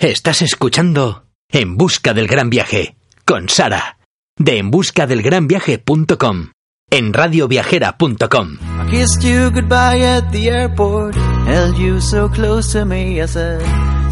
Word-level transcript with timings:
Estás 0.00 0.40
escuchando 0.40 1.26
En 1.50 1.76
busca 1.76 2.14
del 2.14 2.26
gran 2.26 2.48
viaje 2.48 2.96
con 3.26 3.50
Sara 3.50 3.98
de 4.38 4.56
enbuscadelgranviaje.com 4.56 6.52
en 6.90 7.12
radioviajera.com. 7.12 8.54
I 8.54 8.90
kissed 8.90 9.22
you 9.22 9.50
goodbye 9.50 10.02
at 10.02 10.30
the 10.32 10.48
airport, 10.48 11.14
held 11.46 11.76
you 11.76 12.00
so 12.00 12.30
close 12.30 12.72
to 12.72 12.86
me, 12.86 13.20
I 13.20 13.26
said. 13.26 13.60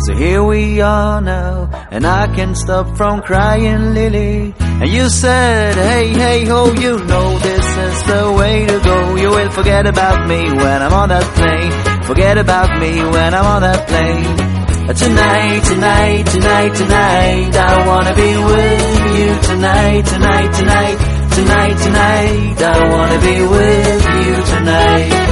So 0.05 0.15
here 0.15 0.43
we 0.43 0.83
are 0.83 1.23
now, 1.23 1.71
and 1.91 2.05
I 2.07 2.27
can't 2.37 2.55
stop 2.55 2.95
from 2.95 3.23
crying, 3.23 3.95
Lily. 3.95 4.55
And 4.61 4.91
you 4.91 5.09
said, 5.09 5.75
hey, 5.75 6.13
hey, 6.13 6.45
ho, 6.45 6.71
you 6.75 6.99
know 6.99 7.39
this 7.39 7.67
is 7.67 8.03
the 8.05 8.31
way 8.37 8.67
to 8.67 8.79
go. 8.85 9.17
You 9.17 9.31
will 9.31 9.51
forget 9.53 9.87
about 9.87 10.29
me 10.29 10.53
when 10.53 10.83
I'm 10.83 10.93
on 10.93 11.09
that 11.09 11.25
plane. 11.35 11.73
Forget 12.03 12.37
about 12.37 12.79
me 12.79 13.03
when 13.03 13.33
I'm 13.33 13.47
on 13.47 13.63
that 13.63 13.89
plane. 13.89 14.58
Tonight, 14.89 15.63
tonight, 15.65 16.25
tonight, 16.25 16.75
tonight, 16.75 17.57
I 17.57 17.87
wanna 17.87 18.15
be 18.15 18.37
with 18.39 19.19
you 19.19 19.41
tonight, 19.43 20.05
tonight, 20.07 20.53
tonight, 20.57 20.99
tonight, 21.31 21.77
tonight, 21.77 22.63
I 22.63 22.89
wanna 22.91 23.19
be 23.21 23.43
with 23.43 24.07
you 24.27 24.45
tonight. 24.45 25.29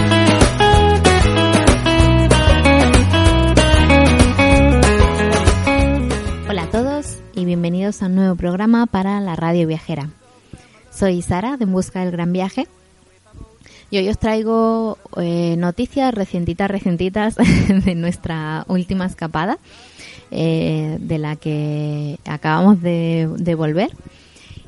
Y 7.35 7.45
bienvenidos 7.45 8.03
a 8.03 8.07
un 8.07 8.15
nuevo 8.15 8.35
programa 8.35 8.87
para 8.87 9.21
la 9.21 9.37
radio 9.37 9.67
viajera. 9.67 10.09
Soy 10.91 11.21
Sara 11.23 11.57
de 11.57 11.65
En 11.65 11.73
Busca 11.73 12.01
del 12.01 12.11
Gran 12.11 12.33
Viaje 12.33 12.67
y 13.91 13.99
hoy 13.99 14.09
os 14.09 14.19
traigo 14.19 14.99
eh, 15.17 15.55
noticias 15.59 16.13
recientitas, 16.13 16.71
recientitas 16.71 17.37
de 17.85 17.95
nuestra 17.95 18.65
última 18.69 19.07
escapada, 19.07 19.59
eh, 20.31 20.99
de 21.01 21.19
la 21.19 21.37
que 21.37 22.19
acabamos 22.25 22.83
de, 22.83 23.55
volver 23.57 23.91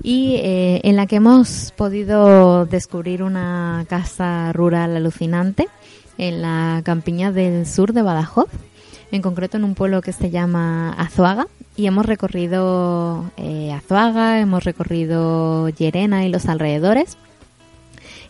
y 0.02 0.36
eh, 0.36 0.80
en 0.84 0.94
la 0.94 1.06
que 1.06 1.16
hemos 1.16 1.72
podido 1.76 2.64
descubrir 2.66 3.24
una 3.24 3.84
casa 3.88 4.52
rural 4.52 4.96
alucinante 4.96 5.68
en 6.16 6.42
la 6.42 6.82
campiña 6.84 7.32
del 7.32 7.66
sur 7.66 7.92
de 7.92 8.02
Badajoz, 8.02 8.48
en 9.10 9.22
concreto 9.22 9.56
en 9.56 9.64
un 9.64 9.74
pueblo 9.74 10.00
que 10.02 10.12
se 10.12 10.30
llama 10.30 10.92
Azuaga. 10.92 11.46
Y 11.76 11.86
hemos 11.86 12.06
recorrido 12.06 13.30
eh, 13.36 13.72
Azuaga, 13.72 14.40
hemos 14.40 14.64
recorrido 14.64 15.68
Llerena 15.68 16.24
y 16.26 16.28
los 16.28 16.46
alrededores. 16.46 17.16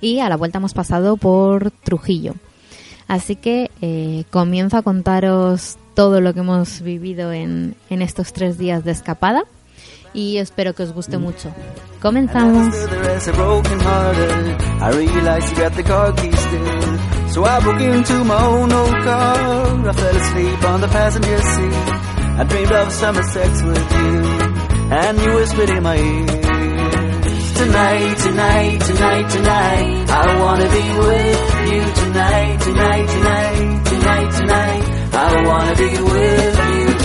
Y 0.01 0.21
a 0.21 0.29
la 0.29 0.37
vuelta 0.37 0.59
hemos 0.59 0.75
pasado 0.75 1.17
por 1.17 1.71
Trujillo. 1.71 2.35
Así 3.09 3.37
que 3.37 3.71
eh, 3.81 4.25
comienzo 4.31 4.77
a 4.77 4.83
contaros 4.83 5.79
todo 5.95 6.21
lo 6.21 6.35
que 6.35 6.41
hemos 6.41 6.83
vivido 6.83 7.33
en, 7.33 7.75
en 7.91 8.03
estos 8.03 8.33
tres 8.33 8.59
días 8.59 8.85
de 8.85 8.93
escapada 8.93 9.45
y 10.13 10.39
espero 10.39 10.75
que 10.75 10.83
os 10.83 10.93
guste 10.93 11.19
mucho. 11.19 11.53
Comenzamos. 12.01 12.75
So 17.31 17.45
I 17.45 17.61
broke 17.61 17.81
into 17.81 18.25
my 18.25 18.43
own 18.43 18.73
old 18.73 19.05
car. 19.05 19.89
I 19.89 19.93
fell 19.93 20.17
asleep 20.17 20.65
on 20.65 20.81
the 20.81 20.89
passenger 20.89 21.39
seat. 21.43 21.73
I 22.39 22.45
dreamed 22.45 22.73
of 22.73 22.93
summer 22.93 23.23
sex 23.23 23.63
with 23.63 23.93
you. 23.93 24.23
And 24.91 25.21
you 25.21 25.35
whispered 25.35 25.71
in 25.71 25.83
my 25.83 25.97
ear. 25.99 26.58
Tonight, 27.59 28.19
tonight, 28.19 28.81
tonight, 28.83 29.31
tonight. 29.31 30.11
I 30.11 30.41
wanna 30.41 30.69
be 30.71 30.87
with 31.07 31.41
you 31.73 31.83
tonight, 32.03 32.61
tonight, 32.61 33.07
tonight, 33.09 33.85
tonight, 33.85 34.31
tonight. 34.39 34.85
I 35.13 35.45
wanna 35.45 35.75
be 35.75 35.91
with 36.01 36.57
you 36.71 36.98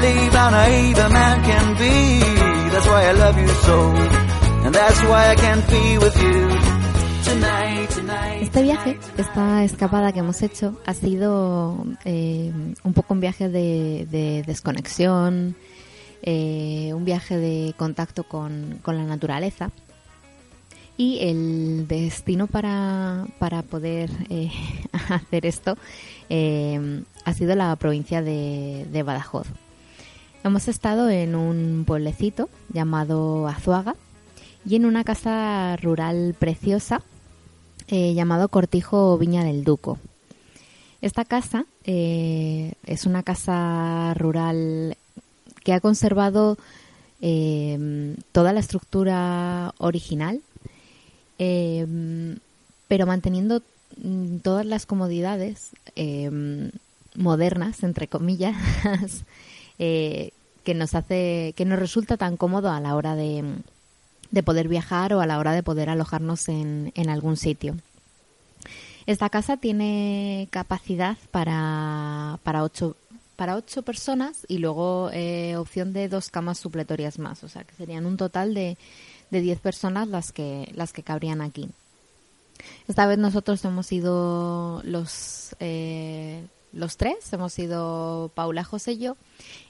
believe 0.00 0.32
how 0.32 0.50
naive 0.50 0.98
a 0.98 1.08
man 1.08 1.42
can 1.42 1.74
be. 1.74 2.20
That's 2.70 2.86
why 2.86 3.02
I 3.10 3.12
love 3.12 3.36
you 3.38 3.48
so. 3.48 3.78
And 4.64 4.74
that's 4.74 5.00
why 5.04 5.30
I 5.32 5.34
can't 5.34 5.66
be 5.68 5.98
with 5.98 6.16
you 6.22 6.48
tonight, 7.24 7.88
tonight. 7.90 8.42
Este 8.42 8.62
viaje, 8.62 8.98
esta 9.16 9.64
escapada 9.64 10.12
que 10.12 10.20
hemos 10.20 10.42
hecho, 10.42 10.78
ha 10.86 10.94
sido 10.94 11.84
eh, 12.04 12.52
un 12.82 12.92
poco 12.94 13.14
un 13.14 13.20
viaje 13.20 13.48
de, 13.48 14.06
de 14.10 14.42
desconexión, 14.46 15.56
eh, 16.22 16.92
un 16.94 17.04
viaje 17.04 17.36
de 17.36 17.74
contacto 17.76 18.24
con, 18.24 18.78
con 18.82 18.96
la 18.96 19.04
naturaleza. 19.04 19.70
Y 20.96 21.20
el 21.20 21.86
destino 21.86 22.48
para, 22.48 23.26
para 23.38 23.62
poder 23.62 24.10
eh, 24.30 24.50
hacer 25.10 25.46
esto 25.46 25.76
ha 27.24 27.32
sido 27.34 27.54
la 27.54 27.74
provincia 27.76 28.20
de, 28.20 28.86
de 28.90 29.02
Badajoz. 29.04 29.46
Hemos 30.44 30.68
estado 30.68 31.10
en 31.10 31.34
un 31.34 31.84
pueblecito 31.86 32.48
llamado 32.72 33.48
Azuaga 33.48 33.96
y 34.64 34.76
en 34.76 34.86
una 34.86 35.04
casa 35.04 35.76
rural 35.76 36.34
preciosa 36.38 37.02
eh, 37.88 38.14
llamado 38.14 38.48
Cortijo 38.48 39.18
Viña 39.18 39.44
del 39.44 39.64
Duco. 39.64 39.98
Esta 41.00 41.24
casa 41.24 41.64
eh, 41.84 42.72
es 42.84 43.06
una 43.06 43.22
casa 43.22 44.14
rural 44.14 44.96
que 45.64 45.72
ha 45.72 45.80
conservado 45.80 46.58
eh, 47.20 48.16
toda 48.32 48.52
la 48.52 48.60
estructura 48.60 49.74
original, 49.78 50.40
eh, 51.38 51.86
pero 52.88 53.06
manteniendo 53.06 53.62
mm, 54.02 54.38
todas 54.38 54.66
las 54.66 54.86
comodidades 54.86 55.70
modernas, 57.14 57.82
entre 57.82 58.08
comillas, 58.08 58.56
eh, 59.78 60.30
que 60.64 60.74
nos 60.74 60.94
hace, 60.94 61.54
que 61.56 61.64
nos 61.64 61.78
resulta 61.78 62.16
tan 62.16 62.36
cómodo 62.36 62.70
a 62.70 62.80
la 62.80 62.94
hora 62.94 63.14
de, 63.14 63.44
de 64.30 64.42
poder 64.42 64.68
viajar 64.68 65.14
o 65.14 65.20
a 65.20 65.26
la 65.26 65.38
hora 65.38 65.52
de 65.52 65.62
poder 65.62 65.90
alojarnos 65.90 66.48
en, 66.48 66.92
en 66.94 67.08
algún 67.08 67.36
sitio. 67.36 67.76
Esta 69.06 69.30
casa 69.30 69.56
tiene 69.56 70.48
capacidad 70.50 71.16
para, 71.30 72.38
para 72.42 72.62
ocho 72.62 72.96
para 73.36 73.54
ocho 73.54 73.82
personas 73.82 74.44
y 74.48 74.58
luego 74.58 75.10
eh, 75.12 75.54
opción 75.56 75.92
de 75.92 76.08
dos 76.08 76.28
camas 76.28 76.58
supletorias 76.58 77.20
más, 77.20 77.44
o 77.44 77.48
sea 77.48 77.62
que 77.62 77.72
serían 77.76 78.04
un 78.04 78.16
total 78.16 78.52
de, 78.52 78.76
de 79.30 79.40
10 79.40 79.60
personas 79.60 80.08
las 80.08 80.32
que 80.32 80.72
las 80.74 80.92
que 80.92 81.04
cabrían 81.04 81.40
aquí. 81.40 81.70
Esta 82.88 83.06
vez 83.06 83.16
nosotros 83.16 83.64
hemos 83.64 83.92
ido 83.92 84.82
los 84.84 85.54
eh, 85.60 86.44
los 86.78 86.96
tres, 86.96 87.32
hemos 87.32 87.58
ido 87.58 88.30
Paula, 88.34 88.64
José 88.64 88.92
y 88.92 88.98
yo, 88.98 89.16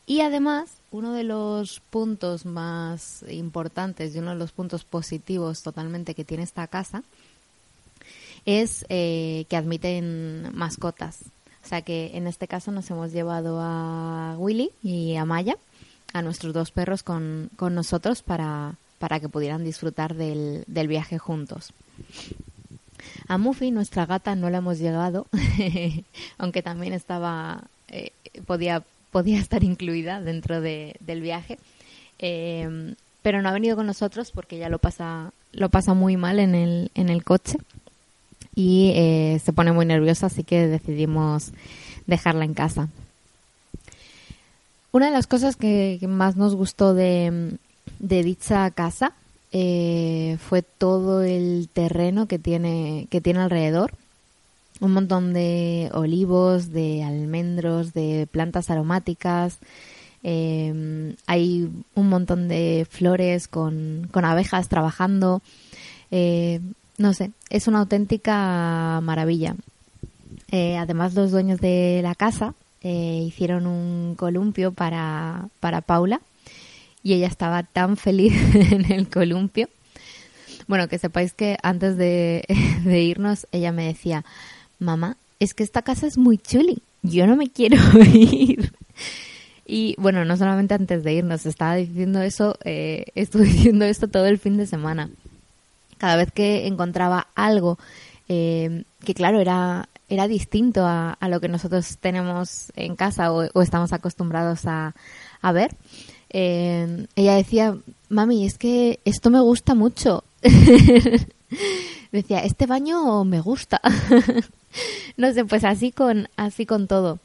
y 0.07 0.21
además 0.21 0.71
uno 0.91 1.13
de 1.13 1.25
los 1.25 1.81
puntos 1.81 2.47
más 2.47 3.25
importantes 3.29 4.15
y 4.15 4.19
uno 4.19 4.31
de 4.31 4.37
los 4.37 4.53
puntos 4.53 4.85
positivos 4.85 5.63
totalmente 5.63 6.15
que 6.15 6.25
tiene 6.25 6.45
esta 6.45 6.67
casa 6.67 7.03
es 8.47 8.87
eh, 8.89 9.45
que 9.49 9.57
admiten 9.57 10.51
mascotas. 10.55 11.23
O 11.65 11.69
sea 11.69 11.83
que 11.83 12.13
en 12.15 12.27
este 12.27 12.49
caso 12.49 12.73
nos 12.73 12.91
hemos 12.91 13.13
llevado 13.13 13.59
a 13.61 14.37
Willy 14.39 14.71
y 14.83 15.17
a 15.17 15.27
Maya, 15.27 15.59
a 16.15 16.23
nuestros 16.23 16.55
dos 16.55 16.71
perros 16.71 17.03
con, 17.03 17.51
con 17.57 17.75
nosotros 17.75 18.23
para, 18.23 18.77
para 18.99 19.21
que 19.21 19.29
pudieran 19.29 19.65
disfrutar 19.65 20.15
del, 20.15 20.65
del 20.67 20.89
viaje 20.89 21.19
juntos. 21.19 21.75
A 23.27 23.39
Muffy, 23.39 23.71
nuestra 23.71 24.07
gata, 24.07 24.35
no 24.35 24.51
la 24.51 24.59
hemos 24.59 24.79
llegado, 24.79 25.27
aunque 26.39 26.63
también 26.63 26.93
estaba, 26.93 27.65
eh, 27.89 28.13
podía, 28.47 28.83
podía 29.11 29.39
estar 29.39 29.65
incluida 29.65 30.21
dentro 30.21 30.61
de, 30.61 30.97
del 31.01 31.21
viaje. 31.21 31.59
Eh, 32.19 32.95
pero 33.23 33.43
no 33.43 33.49
ha 33.49 33.53
venido 33.53 33.77
con 33.77 33.87
nosotros 33.87 34.31
porque 34.31 34.59
ya 34.59 34.69
lo 34.69 34.79
pasa 34.79 35.33
lo 35.53 35.69
pasa 35.69 35.95
muy 35.95 36.17
mal 36.17 36.39
en 36.39 36.55
el, 36.55 36.91
en 36.95 37.09
el 37.09 37.25
coche 37.25 37.59
y 38.55 38.93
eh, 38.95 39.41
se 39.45 39.53
pone 39.53 39.73
muy 39.73 39.87
nerviosa, 39.87 40.27
así 40.27 40.45
que 40.45 40.67
decidimos 40.67 41.53
dejarla 42.07 42.45
en 42.45 42.55
casa. 42.55 42.89
Una 44.91 45.07
de 45.07 45.13
las 45.13 45.27
cosas 45.27 45.57
que, 45.57 45.99
más 46.09 46.37
nos 46.37 46.55
gustó 46.55 46.95
de, 46.95 47.59
dicha 47.99 48.71
casa 48.71 49.13
eh, 49.53 50.37
fue 50.41 50.63
todo 50.63 51.23
el 51.23 51.69
terreno 51.73 52.27
que 52.27 52.39
tiene, 52.39 53.07
que 53.11 53.21
tiene 53.21 53.41
alrededor. 53.41 53.93
Un 54.81 54.93
montón 54.93 55.33
de 55.33 55.91
olivos, 55.93 56.73
de 56.73 57.03
almendros, 57.03 57.95
de 57.95 58.29
plantas 58.31 58.71
aromáticas. 58.71 59.59
Eh, 60.23 61.15
hay 61.27 61.71
un 61.95 62.09
montón 62.09 62.49
de 62.49 62.87
flores 62.89 63.49
con, 63.49 64.09
abejas 64.13 64.69
trabajando. 64.69 65.43
Eh, 66.11 66.61
no 66.97 67.13
sé, 67.15 67.31
es 67.51 67.69
una 67.69 67.81
auténtica 67.81 69.01
maravilla. 69.03 69.57
además, 70.51 71.15
los 71.15 71.31
dueños 71.31 71.61
de 71.61 72.01
la 72.03 72.15
casa 72.15 72.55
eh, 72.83 73.25
hicieron 73.27 73.67
un 73.67 74.15
columpio 74.15 74.73
para, 74.73 75.49
para 75.59 75.81
Paula 75.81 76.21
y 77.09 77.15
ella 77.15 77.27
estaba 77.27 77.63
tan 77.63 77.97
feliz 77.97 78.35
en 78.55 78.93
el 78.93 79.09
columpio. 79.09 79.71
Bueno, 80.67 80.89
que 80.89 80.99
sepáis 80.99 81.33
que 81.33 81.57
antes 81.63 81.97
de, 81.97 82.45
irnos 82.85 83.47
ella 83.51 83.73
me 83.73 83.87
decía, 83.87 84.27
mamá, 84.79 85.17
es 85.41 85.55
que 85.55 85.63
esta 85.63 85.81
casa 85.81 86.07
es 86.07 86.19
muy 86.19 86.37
chuli, 86.37 86.83
yo 87.03 87.27
no 87.27 87.35
me 87.35 87.49
quiero 87.49 87.79
ir. 88.13 88.73
Y 89.65 89.95
bueno, 89.99 90.27
no 90.27 90.37
solamente 90.37 90.75
antes 90.75 91.03
de 91.03 91.15
irnos, 91.15 91.47
estaba 91.47 91.77
diciendo 91.77 92.21
eso, 92.21 92.59
eh, 92.65 93.07
estuve 93.15 93.45
diciendo 93.45 93.87
esto 93.87 94.09
todo 94.09 94.27
el 94.27 94.39
fin 94.39 94.59
de 94.59 94.67
semana. 94.67 95.09
Cada 95.97 96.17
vez 96.17 96.31
que 96.31 96.67
encontraba 96.67 97.29
algo 97.35 97.79
eh, 98.29 98.85
que 99.05 99.15
claro, 99.15 99.41
era, 99.41 99.89
era 100.09 100.29
distinto 100.29 100.87
a, 100.87 101.17
lo 101.29 101.41
que 101.41 101.49
nosotros 101.49 101.99
tenemos 101.99 102.73
en 102.77 102.97
casa 102.97 103.33
o, 103.33 103.63
estamos 103.63 103.93
acostumbrados 103.93 104.67
a, 104.67 104.95
ver. 105.53 105.75
Eh, 106.31 107.07
ella 107.17 107.35
decía, 107.35 107.77
mami, 108.09 108.47
es 108.47 108.59
que 108.59 109.01
esto 109.05 109.31
me 109.31 109.41
gusta 109.41 109.75
mucho. 109.75 110.25
decía, 112.13 112.41
este 112.41 112.67
baño 112.67 113.25
me 113.25 113.41
gusta. 113.41 113.81
no 115.17 115.33
sé, 115.33 115.45
pues 115.45 115.65
así 115.65 115.93
con, 115.93 116.29
así 116.37 116.67
con 116.67 116.87
todo. 116.87 117.19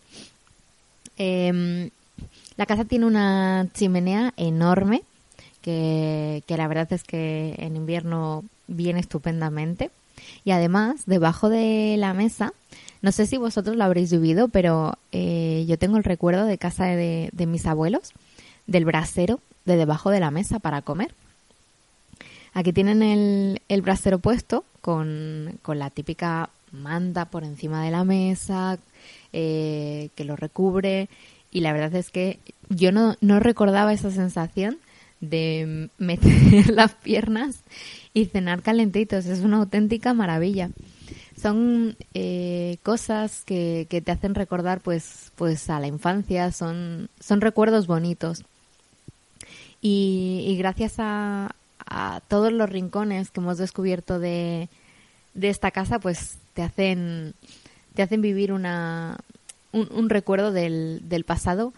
Em, 1.18 1.90
la 2.58 2.66
casa 2.66 2.86
tiene 2.86 3.06
una 3.06 3.68
chimenea 3.74 4.34
enorme 4.38 5.04
que, 5.62 6.44
que 6.48 6.58
la 6.58 6.68
verdad 6.68 6.92
es 6.92 7.04
que 7.04 7.56
en 7.58 7.76
invierno 7.76 8.44
viene 8.68 9.00
estupendamente. 9.00 9.92
Y 10.46 10.52
además, 10.52 11.04
debajo 11.06 11.50
de 11.50 11.96
la 11.98 12.14
mesa, 12.14 12.54
no 13.04 13.12
sé 13.12 13.28
si 13.28 13.38
vosotros 13.38 13.76
lo 13.76 13.84
habréis 13.84 14.12
vivido, 14.12 14.48
pero 14.48 14.98
eh, 15.12 15.66
yo 15.68 15.78
tengo 15.78 15.98
el 15.98 16.06
recuerdo 16.06 16.46
de 16.46 16.58
casa 16.58 16.86
de, 16.86 17.30
mis 17.46 17.66
abuelos, 17.66 18.14
del 18.68 18.86
brasero 18.86 19.40
de 19.66 19.78
debajo 19.78 20.10
de 20.10 20.20
la 20.20 20.32
mesa 20.32 20.60
para 20.60 20.82
comer. 20.82 21.14
Aquí 22.54 22.72
tienen 22.72 23.02
el, 23.02 23.62
el 23.68 23.82
brasero 23.82 24.20
puesto 24.20 24.64
con, 24.82 25.60
la 25.66 25.90
típica 25.90 26.50
manta 26.72 27.26
por 27.26 27.44
encima 27.44 27.84
de 27.84 27.92
la 27.92 28.04
mesa 28.04 28.78
eh, 29.32 30.10
que 30.16 30.26
lo 30.26 30.36
recubre 30.36 31.08
y 31.52 31.62
la 31.62 31.72
verdad 31.72 31.96
es 31.96 32.12
que 32.12 32.40
yo 32.70 32.92
no, 32.92 33.16
no 33.22 33.40
recordaba 33.40 33.94
esa 33.94 34.12
sensación 34.12 34.78
de 35.22 35.90
meter 35.98 36.70
las 36.74 36.94
piernas 36.96 37.62
y 38.14 38.26
cenar 38.26 38.62
calentitos. 38.62 39.26
Es 39.26 39.40
una 39.40 39.58
auténtica 39.58 40.14
maravilla. 40.14 40.70
Son 41.40 41.96
eh, 42.14 42.78
cosas 42.84 43.44
que, 43.46 43.88
te 43.90 44.12
hacen 44.12 44.36
recordar 44.36 44.82
pues, 44.82 45.32
pues 45.36 45.70
a 45.70 45.80
la 45.80 45.88
infancia, 45.88 46.52
son, 46.52 47.10
son 47.20 47.42
recuerdos 47.42 47.88
bonitos. 47.88 48.44
Y, 49.86 50.56
gracias 50.58 50.96
a, 50.98 51.54
todos 52.30 52.52
los 52.54 52.70
rincones 52.70 53.30
que 53.30 53.42
hemos 53.42 53.58
descubierto 53.58 54.18
de, 54.18 54.70
de 55.34 55.50
esta 55.50 55.70
casa, 55.70 56.00
pues 56.00 56.38
te 56.54 56.64
hacen, 56.64 57.34
te 57.94 58.02
hacen 58.02 58.22
vivir 58.22 58.54
una, 58.54 59.18
un, 59.74 60.10
recuerdo 60.10 60.52
del, 60.54 61.02
del 61.10 61.26
pasado 61.26 61.74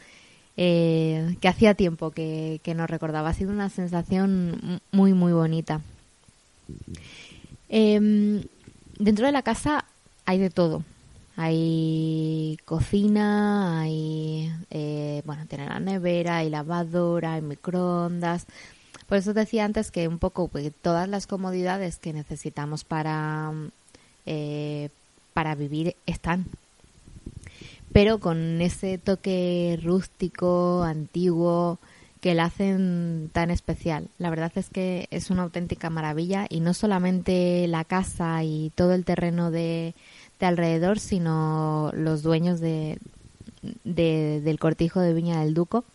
eh, 0.56 1.36
que 1.42 1.48
hacía 1.48 1.74
tiempo 1.74 2.12
que, 2.12 2.62
que 2.64 2.76
no 2.76 2.86
recordaba. 2.86 3.30
Ha 3.30 3.34
sido 3.34 3.52
una 3.52 3.70
sensación 3.70 4.80
muy, 4.92 5.14
muy 5.14 5.34
bonita. 5.34 5.82
Em, 7.68 8.44
dentro 9.00 9.26
de 9.26 9.32
la 9.32 9.42
casa 9.42 9.86
hay 10.26 10.38
de 10.38 10.52
todo. 10.52 10.84
Hay 11.38 12.58
cocina, 12.66 13.82
hay, 13.82 14.52
eh, 14.70 15.22
bueno, 15.26 15.46
tiene 15.48 15.68
la 15.68 15.80
nevera, 15.80 16.38
hay 16.38 16.50
lavadora, 16.50 17.34
hay 17.34 17.42
microondas. 17.42 18.46
Por 19.08 19.18
eso 19.18 19.34
decía 19.34 19.66
antes 19.66 19.92
que 19.92 20.08
un 20.08 20.18
poco 20.18 20.48
pues, 20.48 20.72
todas 20.82 21.10
las 21.10 21.28
comodidades 21.28 21.98
que 21.98 22.14
necesitamos 22.14 22.84
para, 22.84 23.52
eh, 24.26 24.90
para 25.34 25.56
vivir 25.56 25.96
están. 26.06 26.46
Pero 27.92 28.20
con 28.20 28.62
ese 28.62 28.98
toque 28.98 29.80
rústico, 29.84 30.84
antiguo, 30.84 31.80
que 32.26 32.34
la 32.34 32.46
hacen 32.46 33.30
tan 33.32 33.52
especial. 33.52 34.08
La 34.18 34.32
verdad 34.32 34.52
es 34.56 34.70
que 34.70 35.08
es 35.12 35.30
una 35.30 35.44
auténtica 35.44 35.92
maravilla 35.92 36.48
y 36.50 36.60
no 36.60 36.74
solamente 36.74 37.68
la 37.68 37.84
casa 37.84 38.44
y 38.44 38.72
todo 38.74 38.94
el 38.94 39.06
terreno 39.06 39.52
de, 39.52 39.94
alrededor, 40.42 41.00
sino 41.00 41.92
los 41.94 42.24
dueños 42.24 42.60
de, 42.60 42.98
del 43.84 44.60
cortijo 44.60 45.00
de 45.00 45.14
Viña 45.14 45.42
del 45.42 45.54
Duco, 45.54 45.86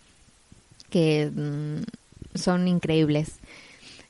que 0.89 1.31
mm, 1.31 2.39
son 2.39 2.69
increíbles. 2.69 3.39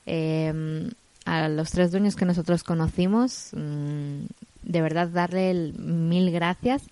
Em, 0.05 0.91
a 1.25 1.47
los 1.49 1.71
tres 1.71 1.91
dueños 1.91 2.15
que 2.15 2.25
nosotros 2.25 2.63
conocimos, 2.63 3.51
mm, 3.53 4.25
de 4.63 4.81
verdad 4.81 5.09
darle 5.09 5.73
mil 5.77 6.31
gracias 6.31 6.83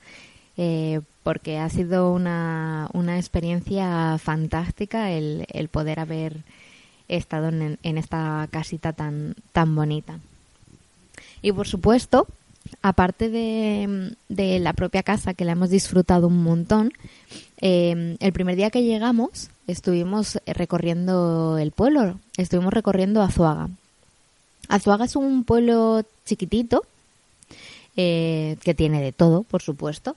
eh, 0.57 1.01
porque 1.24 1.57
ha 1.57 1.69
sido 1.69 2.12
una, 2.12 2.89
una 2.94 3.18
experiencia 3.18 4.18
fantástica 4.18 5.12
el, 5.12 5.45
el 5.53 5.69
poder 5.69 6.00
haber 6.00 6.44
estado 7.07 7.47
en, 7.50 7.80
en, 7.81 7.97
esta 7.97 8.47
casita 8.51 8.94
tan, 8.94 9.35
tan 9.51 9.74
bonita. 9.74 10.19
Y 11.42 11.51
por 11.53 11.68
supuesto, 11.68 12.27
aparte 12.81 13.30
de, 13.30 14.16
de, 14.30 14.59
la 14.59 14.73
propia 14.73 15.04
casa, 15.04 15.33
que 15.33 15.45
la 15.45 15.54
hemos 15.54 15.69
disfrutado 15.69 16.28
un 16.28 16.44
montón, 16.44 16.92
eh, 17.61 18.16
el 18.19 18.33
primer 18.33 18.56
día 18.56 18.69
que 18.69 18.83
llegamos 18.83 19.49
estuvimos 19.68 20.39
recorriendo 20.45 21.57
el 21.57 21.71
pueblo, 21.71 22.19
estuvimos 22.37 22.73
recorriendo 22.73 23.21
Azuaga. 23.21 23.69
Azuaga 24.68 25.06
es 25.06 25.16
un 25.16 25.44
pueblo 25.44 26.04
chiquitito, 26.25 26.83
eh, 27.97 28.57
que 28.63 28.73
tiene 28.73 29.01
de 29.01 29.11
todo, 29.11 29.44
por 29.44 29.61
supuesto, 29.61 30.16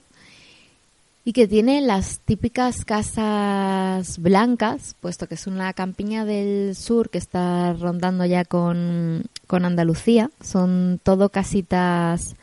y 1.25 1.31
que 1.31 1.47
tiene 1.47 1.81
las 1.81 2.19
típicas 2.19 2.83
casas 2.83 4.17
blancas, 4.19 4.95
puesto 4.99 5.27
que 5.27 5.35
es 5.35 5.47
una 5.47 5.71
campiña 5.73 6.25
del 6.25 6.75
sur 6.75 7.09
que 7.09 7.17
está 7.17 7.73
rondando 7.73 8.25
ya 8.25 8.43
con, 8.43 9.23
Andalucía. 9.49 10.31
Son 10.41 10.99
todo 11.03 11.29
casitas, 11.29 12.35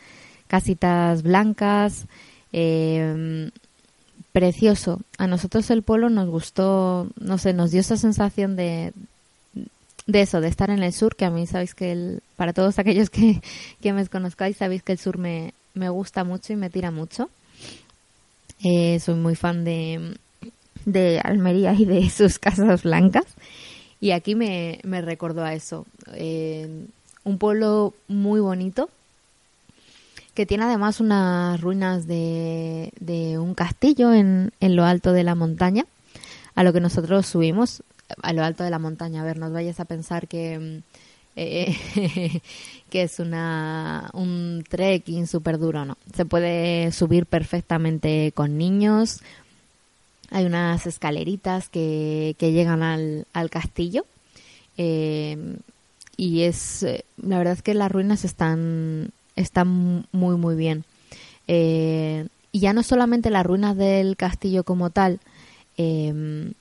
casitas 0.47 1.23
blancas, 1.23 2.07
eh, 2.53 3.51
precioso. 4.33 5.01
A 5.19 5.27
nosotros 5.27 5.71
el 5.71 5.83
pueblo 5.83 6.09
nos 6.09 6.29
gustó, 6.29 7.09
no 7.19 7.37
sé, 7.37 7.53
nos 7.53 7.73
dio 7.73 7.81
esa 7.81 7.97
sensación 7.97 8.55
de, 8.57 8.93
de 10.07 10.21
eso, 10.21 10.41
de 10.41 10.49
estar 10.49 10.71
en 10.71 10.83
el 10.83 10.93
sur, 10.93 11.17
que 11.17 11.25
a 11.25 11.31
mí 11.31 11.47
sabéis 11.47 11.75
que 11.75 11.93
el, 11.93 12.23
para 12.37 12.53
todos 12.53 12.79
aquellos 12.79 13.11
que, 13.11 13.43
que 13.81 13.93
me 13.93 14.07
conozcáis, 14.07 14.57
sabéis 14.57 14.83
que 14.83 14.93
el 14.93 14.99
sur 14.99 15.19
me, 15.19 15.53
me 15.75 15.89
gusta 15.89 16.25
mucho 16.25 16.53
y 16.53 16.57
me 16.57 16.71
tira 16.71 16.91
mucho. 16.91 17.29
Eh, 18.63 19.01
soy 19.01 19.15
muy 19.15 19.35
fan 19.37 19.65
de, 19.65 20.17
de 20.85 21.21
Almería 21.23 21.75
y 21.75 21.85
de 21.85 22.09
sus 22.11 22.39
casas 22.39 22.83
blancas. 22.83 23.25
Y 24.01 24.13
aquí 24.13 24.35
me, 24.35 24.81
me 24.83 25.03
recordó 25.03 25.45
a 25.45 25.55
eso. 25.55 25.87
Eh, 26.15 26.87
un 27.25 27.39
pueblo 27.39 27.95
muy 28.09 28.41
bonito 28.41 28.89
que 30.35 30.47
tiene 30.47 30.65
además 30.65 31.01
unas 31.01 31.61
ruinas 31.61 32.07
de, 32.07 32.93
de 33.01 33.39
un 33.39 33.55
castillo 33.55 34.13
en, 34.13 34.53
en, 34.61 34.77
lo 34.77 34.85
alto 34.85 35.13
de 35.13 35.25
la 35.25 35.35
montaña, 35.35 35.85
a 36.55 36.63
lo 36.63 36.73
que 36.73 36.81
nosotros 36.81 37.27
subimos, 37.27 37.83
a 38.23 38.33
lo 38.33 38.43
alto 38.43 38.65
de 38.65 38.71
la 38.71 38.79
montaña. 38.79 39.21
A 39.21 39.25
ver, 39.25 39.39
no 39.39 39.51
vayas 39.51 39.81
a 39.81 39.85
pensar 39.85 40.29
que, 40.29 40.83
eh, 41.37 41.77
que 42.91 43.03
es 43.03 43.19
una, 43.19 44.11
un 44.13 44.65
trekking 44.69 45.27
súper 45.27 45.59
duro, 45.59 45.85
no. 45.85 45.97
Se 46.15 46.25
puede 46.25 46.93
subir 46.93 47.27
perfectamente 47.27 48.33
con 48.35 48.59
niños. 48.59 49.21
Hay 50.31 50.45
unas 50.45 50.87
escaleritas 50.87 51.69
que, 51.69 52.37
que 52.39 52.53
llegan 52.53 52.83
al, 52.83 53.27
al 53.33 53.51
castillo. 53.51 54.05
Eh, 54.77 55.57
y 56.17 56.43
es 56.43 56.83
eh, 56.83 57.05
la 57.23 57.39
verdad 57.39 57.55
es 57.55 57.63
que 57.63 57.75
las 57.75 57.91
ruinas 57.91 58.25
están 58.25 59.11
están 59.37 60.07
muy 60.13 60.37
muy 60.37 60.55
bien 60.55 60.85
y 61.47 62.61
ya 62.61 62.73
no 62.73 62.83
solamente 62.85 63.29
las 63.29 63.45
ruinas 63.45 63.77
del 63.77 64.17
castillo 64.17 64.63
como 64.63 64.91
tal 64.91 65.19
que 65.77 66.55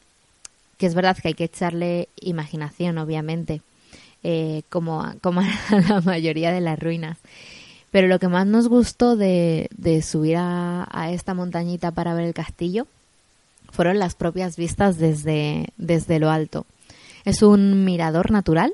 es 0.79 0.95
verdad 0.95 1.17
que 1.21 1.27
hay 1.29 1.33
que 1.35 1.43
echarle 1.43 2.09
imaginación 2.19 2.97
obviamente 2.97 3.61
eh, 4.23 4.63
como 4.69 5.13
como 5.21 5.41
la 5.89 6.01
mayoría 6.01 6.51
de 6.51 6.61
las 6.61 6.79
ruinas 6.79 7.17
pero 7.91 8.07
lo 8.07 8.19
que 8.19 8.27
más 8.27 8.45
nos 8.45 8.67
gustó 8.67 9.15
de, 9.15 9.69
de 9.75 10.01
subir 10.01 10.37
a, 10.37 10.87
a 10.91 11.11
esta 11.11 11.33
montañita 11.33 11.91
para 11.91 12.13
ver 12.13 12.25
el 12.25 12.33
castillo 12.33 12.85
fueron 13.71 13.99
las 13.99 14.15
propias 14.15 14.57
vistas 14.57 14.97
desde, 14.97 15.69
desde 15.77 16.19
lo 16.19 16.29
alto. 16.29 16.65
Es 17.25 17.41
un 17.41 17.85
mirador 17.85 18.31
natural 18.31 18.73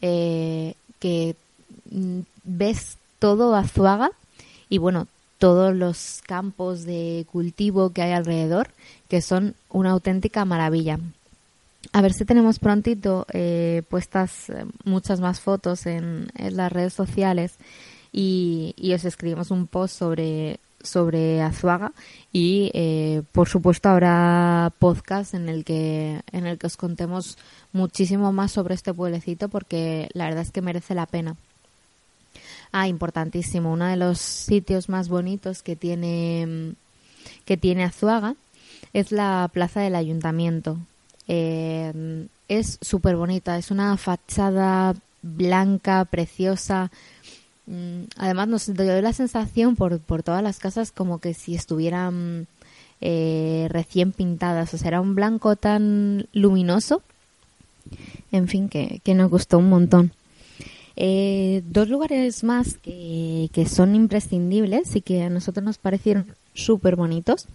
eh, 0.00 0.74
que 0.98 1.36
mm, 1.90 2.20
ves 2.44 2.96
todo 3.18 3.54
Azuaga 3.54 4.10
y 4.68 4.78
bueno, 4.78 5.06
todos 5.38 5.74
los 5.74 6.20
campos 6.26 6.84
de 6.84 7.26
cultivo 7.30 7.90
que 7.90 8.02
hay 8.02 8.12
alrededor, 8.12 8.68
que 9.08 9.20
son 9.20 9.54
una 9.70 9.90
auténtica 9.90 10.44
maravilla. 10.44 10.98
A 11.90 12.00
ver 12.00 12.12
si 12.12 12.24
tenemos 12.24 12.58
prontito 12.58 13.26
eh, 13.32 13.82
puestas 13.88 14.48
eh, 14.50 14.64
muchas 14.84 15.20
más 15.20 15.40
fotos 15.40 15.86
en, 15.86 16.30
en 16.36 16.56
las 16.56 16.70
redes 16.70 16.94
sociales 16.94 17.54
y, 18.12 18.74
y, 18.76 18.92
os 18.92 19.04
escribimos 19.04 19.50
un 19.50 19.66
post 19.66 19.98
sobre, 19.98 20.60
sobre 20.82 21.42
Azuaga 21.42 21.92
y 22.32 22.70
eh, 22.74 23.22
por 23.32 23.48
supuesto 23.48 23.88
habrá 23.88 24.72
podcast 24.78 25.34
en 25.34 25.48
el 25.48 25.64
que 25.64 26.20
en 26.30 26.46
el 26.46 26.58
que 26.58 26.66
os 26.66 26.76
contemos 26.76 27.36
muchísimo 27.72 28.32
más 28.32 28.52
sobre 28.52 28.74
este 28.74 28.94
pueblecito 28.94 29.48
porque 29.48 30.08
la 30.12 30.26
verdad 30.26 30.42
es 30.42 30.50
que 30.50 30.62
merece 30.62 30.94
la 30.94 31.06
pena. 31.06 31.36
Ah, 32.70 32.88
importantísimo, 32.88 33.72
uno 33.72 33.86
de 33.86 33.96
los 33.96 34.18
sitios 34.18 34.88
más 34.88 35.08
bonitos 35.08 35.62
que 35.62 35.76
tiene 35.76 36.74
que 37.44 37.56
tiene 37.56 37.84
Azuaga 37.84 38.34
es 38.92 39.10
la 39.12 39.50
plaza 39.52 39.80
del 39.80 39.94
ayuntamiento. 39.94 40.78
Eh, 41.28 42.26
es 42.48 42.78
súper 42.80 43.16
bonita, 43.16 43.56
es 43.58 43.70
una 43.70 43.96
fachada 43.96 44.94
blanca, 45.22 46.04
preciosa, 46.04 46.90
Mm, 47.66 48.04
además 48.16 48.48
nos 48.48 48.74
dio 48.74 49.00
la 49.00 49.12
sensación 49.12 49.76
por, 49.76 50.00
por 50.00 50.22
todas 50.22 50.42
las 50.42 50.58
casas 50.58 50.90
como 50.90 51.18
que 51.18 51.32
si 51.32 51.54
estuvieran 51.54 52.48
eh, 53.00 53.68
recién 53.70 54.12
pintadas, 54.12 54.74
o 54.74 54.78
sea, 54.78 54.88
era 54.88 55.00
un 55.00 55.14
blanco 55.14 55.56
tan 55.56 56.26
luminoso, 56.32 57.02
en 58.32 58.48
fin, 58.48 58.68
que, 58.68 59.00
nos 59.14 59.30
gustó 59.30 59.58
un 59.58 59.68
montón. 59.68 60.12
Eh, 60.96 61.62
dos 61.66 61.88
lugares 61.88 62.44
más 62.44 62.74
que, 62.74 63.48
que, 63.52 63.66
son 63.66 63.94
imprescindibles 63.94 64.94
y 64.96 65.00
que 65.00 65.22
a 65.22 65.30
nosotros 65.30 65.64
nos 65.64 65.78
parecieron 65.78 66.26
súper 66.54 66.96
bonitos 66.96 67.48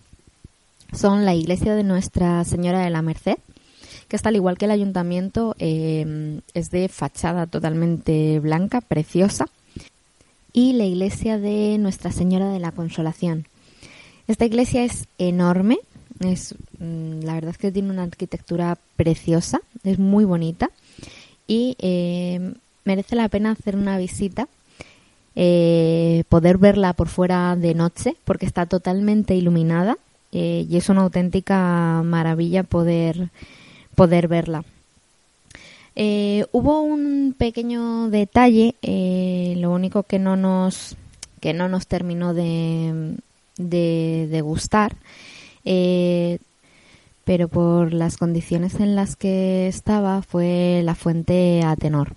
son 0.91 1.25
la 1.25 1.35
iglesia 1.35 1.75
de 1.75 1.83
Nuestra 1.83 2.43
Señora 2.45 2.79
de 2.79 2.89
la 2.89 3.01
Merced, 3.01 3.37
que 4.07 4.15
está 4.15 4.29
al 4.29 4.35
igual 4.35 4.57
que 4.57 4.65
el 4.65 4.71
ayuntamiento, 4.71 5.55
eh, 5.59 6.39
es 6.53 6.71
de 6.71 6.87
fachada 6.87 7.47
totalmente 7.47 8.39
blanca, 8.39 8.81
preciosa 8.81 9.47
y 10.53 10.73
la 10.73 10.85
iglesia 10.85 11.37
de 11.37 11.77
Nuestra 11.77 12.11
Señora 12.11 12.49
de 12.49 12.59
la 12.59 12.71
Consolación. 12.71 13.45
Esta 14.27 14.45
iglesia 14.45 14.83
es 14.83 15.07
enorme, 15.17 15.79
es 16.19 16.55
mm, 16.79 17.21
la 17.21 17.35
verdad 17.35 17.51
es 17.51 17.57
que 17.57 17.71
tiene 17.71 17.91
una 17.91 18.03
arquitectura 18.03 18.77
preciosa, 18.95 19.61
es 19.83 19.99
muy 19.99 20.25
bonita 20.25 20.71
y 21.47 21.75
eh, 21.79 22.53
merece 22.85 23.15
la 23.15 23.29
pena 23.29 23.51
hacer 23.51 23.75
una 23.75 23.97
visita, 23.97 24.47
eh, 25.35 26.23
poder 26.29 26.57
verla 26.57 26.93
por 26.93 27.07
fuera 27.07 27.55
de 27.55 27.75
noche 27.75 28.15
porque 28.25 28.47
está 28.47 28.65
totalmente 28.65 29.35
iluminada 29.35 29.97
eh, 30.31 30.65
y 30.67 30.77
es 30.77 30.89
una 30.89 31.03
auténtica 31.03 32.01
maravilla 32.03 32.63
poder 32.63 33.29
poder 33.97 34.27
verla. 34.27 34.63
Eh, 35.95 36.45
hubo 36.51 36.81
un 36.81 37.33
pequeño 37.35 38.09
detalle, 38.11 38.75
eh, 38.83 39.55
lo 39.57 39.71
único 39.71 40.03
que 40.03 40.19
no 40.19 40.37
nos 40.37 40.95
que 41.41 41.53
no 41.53 41.67
nos 41.67 41.87
terminó 41.87 42.35
de, 42.35 43.15
de, 43.57 44.41
gustar, 44.41 44.95
eh, 45.65 46.37
pero 47.23 47.47
por 47.47 47.93
las 47.93 48.17
condiciones 48.17 48.75
en 48.79 48.95
las 48.95 49.15
que 49.15 49.67
estaba 49.67 50.21
fue 50.21 50.81
la 50.83 50.93
fuente 50.93 51.63
a 51.63 51.75
tenor. 51.75 52.13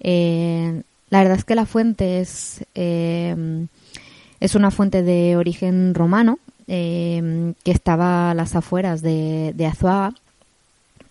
la 0.00 1.18
verdad 1.22 1.38
es 1.38 1.44
que 1.44 1.56
la 1.56 1.66
fuente 1.66 2.20
es 2.20 2.64
es 2.74 4.54
una 4.54 4.70
fuente 4.70 5.02
de 5.02 5.36
origen 5.36 5.94
romano 5.94 6.38
que 6.66 7.54
estaba 7.64 8.30
a 8.30 8.34
las 8.34 8.54
afueras 8.54 9.02
de, 9.02 9.52
de 9.54 9.66
Azuaga, 9.66 10.14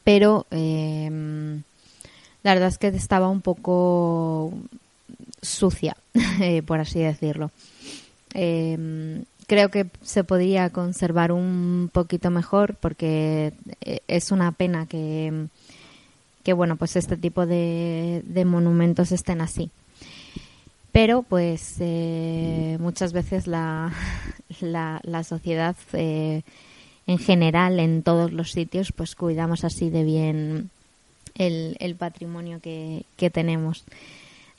pero 0.03 0.45
la 2.43 2.53
verdad 2.53 2.69
es 2.69 2.77
que 2.77 2.87
estaba 2.87 3.29
un 3.29 3.41
poco 3.41 4.53
sucia, 5.41 5.95
eh, 6.41 6.61
por 6.61 6.79
así 6.79 6.99
decirlo. 6.99 7.51
Em, 8.33 9.23
creo 9.47 9.69
que 9.69 9.87
se 10.01 10.23
podría 10.23 10.69
conservar 10.69 11.31
un 11.31 11.89
poquito 11.91 12.29
mejor 12.29 12.75
porque 12.75 13.53
eh, 13.81 13.99
es 14.07 14.31
una 14.31 14.51
pena 14.51 14.85
que, 14.85 15.47
que 16.43 16.53
bueno, 16.53 16.77
pues 16.77 16.95
este 16.95 17.17
tipo 17.17 17.45
de, 17.45 18.23
monumentos 18.45 19.11
estén 19.11 19.41
así. 19.41 19.69
Pero 20.91 21.21
pues 21.23 21.75
eh, 21.79 22.77
muchas 22.79 23.13
veces 23.13 23.47
la, 23.47 23.93
la, 24.61 24.99
la 25.03 25.23
sociedad 25.23 25.75
en 27.07 27.17
general 27.17 27.79
en 27.79 28.03
todos 28.03 28.31
los 28.31 28.51
sitios 28.51 28.91
pues 28.91 29.15
cuidamos 29.15 29.63
así 29.63 29.89
de 29.89 30.03
bien 30.03 30.69
el, 31.35 31.75
el 31.79 31.95
patrimonio 31.95 32.59
que, 32.61 33.03
que 33.17 33.29
tenemos. 33.29 33.83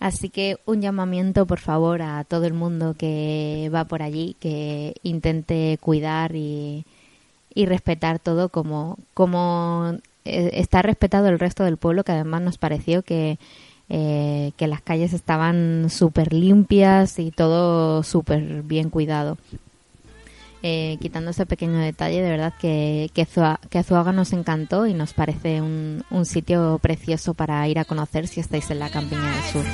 Así 0.00 0.30
que 0.30 0.58
un 0.66 0.80
llamamiento, 0.80 1.46
por 1.46 1.60
favor, 1.60 2.02
a 2.02 2.24
todo 2.24 2.44
el 2.44 2.54
mundo 2.54 2.94
que 2.98 3.70
va 3.72 3.84
por 3.84 4.02
allí, 4.02 4.34
que 4.40 4.96
intente 5.04 5.78
cuidar 5.80 6.34
y, 6.34 6.84
y 7.54 7.66
respetar 7.66 8.18
todo 8.18 8.48
como, 8.48 8.98
como 9.14 9.96
eh, 10.24 10.50
está 10.54 10.82
respetado 10.82 11.28
el 11.28 11.38
resto 11.38 11.62
del 11.62 11.76
pueblo, 11.76 12.02
que 12.02 12.10
además 12.10 12.42
nos 12.42 12.58
pareció 12.58 13.02
que, 13.02 13.38
eh, 13.88 14.50
que 14.56 14.66
las 14.66 14.80
calles 14.82 15.12
estaban 15.12 15.88
súper 15.88 16.32
limpias 16.32 17.20
y 17.20 17.30
todo 17.30 18.02
súper 18.02 18.62
bien 18.62 18.90
cuidado 18.90 19.38
eh, 20.62 20.98
quitando 21.00 21.30
ese 21.32 21.46
pequeño 21.46 21.78
detalle, 21.78 22.22
de 22.22 22.30
verdad 22.30 22.54
que, 22.58 23.10
que, 23.14 23.78
Azuaga 23.78 24.12
nos 24.12 24.32
encantó 24.32 24.86
y 24.86 24.94
nos 24.94 25.12
parece 25.12 25.60
un, 25.60 26.04
un 26.10 26.24
sitio 26.24 26.78
precioso 26.80 27.34
para 27.34 27.66
ir 27.68 27.78
a 27.78 27.84
conocer 27.84 28.28
si 28.28 28.40
estáis 28.40 28.70
en 28.70 28.78
la 28.78 28.90
Campiña 28.90 29.30
del 29.30 29.42
Sur. 29.52 29.64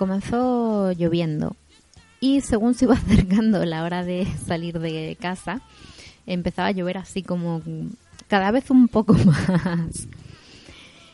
Comenzó 0.00 0.92
lloviendo 0.92 1.56
y 2.20 2.40
según 2.40 2.72
se 2.72 2.86
iba 2.86 2.94
acercando 3.06 3.62
la 3.66 3.84
hora 3.84 4.02
de 4.02 4.26
salir 4.46 4.78
de 4.78 5.14
casa 5.20 5.60
empezaba 6.26 6.68
a 6.68 6.70
llover 6.70 6.96
así 6.96 7.22
como 7.22 7.60
cada 8.26 8.50
vez 8.50 8.70
un 8.70 8.88
poco 8.88 9.12
más. 9.48 10.08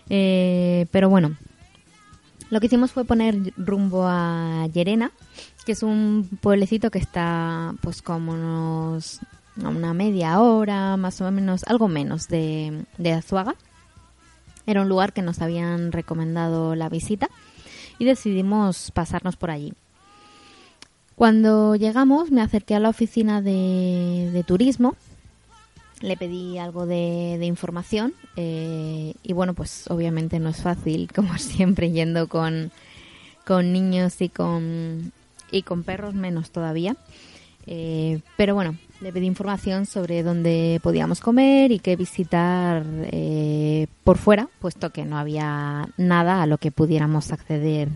Eh, 0.08 0.86
pero 0.92 1.10
bueno, 1.10 1.36
lo 2.50 2.60
que 2.60 2.66
hicimos 2.66 2.92
fue 2.92 3.04
poner 3.04 3.52
rumbo 3.56 4.06
a 4.06 4.68
Llerena, 4.72 5.10
que 5.64 5.72
es 5.72 5.82
un 5.82 6.38
pueblecito 6.40 6.92
que 6.92 7.00
está 7.00 7.74
pues 7.80 8.02
como 8.02 8.34
unos, 8.34 9.18
una 9.56 9.94
media 9.94 10.38
hora, 10.38 10.96
más 10.96 11.20
o 11.20 11.28
menos, 11.32 11.64
algo 11.64 11.88
menos 11.88 12.28
de, 12.28 12.84
de 12.98 13.12
Azuaga. 13.12 13.56
Era 14.64 14.82
un 14.82 14.88
lugar 14.88 15.12
que 15.12 15.22
nos 15.22 15.40
habían 15.42 15.90
recomendado 15.90 16.76
la 16.76 16.88
visita 16.88 17.28
y 17.98 18.04
decidimos 18.04 18.90
pasarnos 18.92 19.36
por 19.36 19.50
allí. 19.50 19.72
Cuando 21.14 21.76
llegamos 21.76 22.30
me 22.30 22.42
acerqué 22.42 22.74
a 22.74 22.80
la 22.80 22.90
oficina 22.90 23.40
de, 23.40 24.30
de 24.32 24.44
turismo 24.44 24.96
le 26.00 26.16
pedí 26.16 26.58
algo 26.58 26.86
de, 26.86 27.38
información 27.42 28.14
eh, 28.36 29.14
y 29.22 29.32
bueno, 29.32 29.54
pues 29.54 29.84
obviamente 29.88 30.38
no 30.38 30.50
es 30.50 30.62
fácil, 30.62 31.10
como 31.14 31.38
siempre, 31.38 31.90
yendo 31.90 32.28
con, 32.28 32.70
con 33.44 33.72
niños 33.72 34.20
y 34.20 34.28
con, 34.28 35.12
y 35.50 35.62
con 35.62 35.82
perros 35.82 36.14
menos 36.14 36.50
todavía. 36.50 36.96
Eh, 37.66 38.20
pero 38.36 38.54
bueno, 38.54 38.76
le 39.00 39.12
pedí 39.12 39.26
información 39.26 39.86
sobre 39.86 40.22
dónde 40.22 40.80
podíamos 40.82 41.20
comer 41.20 41.72
y 41.72 41.78
qué 41.78 41.96
visitar 41.96 42.84
eh, 43.12 43.86
por 44.04 44.18
fuera, 44.18 44.48
puesto 44.60 44.90
que 44.90 45.04
no 45.04 45.18
había 45.18 45.88
nada 45.96 46.42
a 46.42 46.46
lo 46.46 46.58
que 46.58 46.70
pudiéramos 46.70 47.32
acceder 47.32 47.88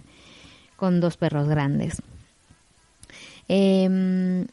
con 0.76 1.00
dos 1.00 1.16
perros 1.16 1.48
grandes. 1.48 2.02
Em, 3.48 4.46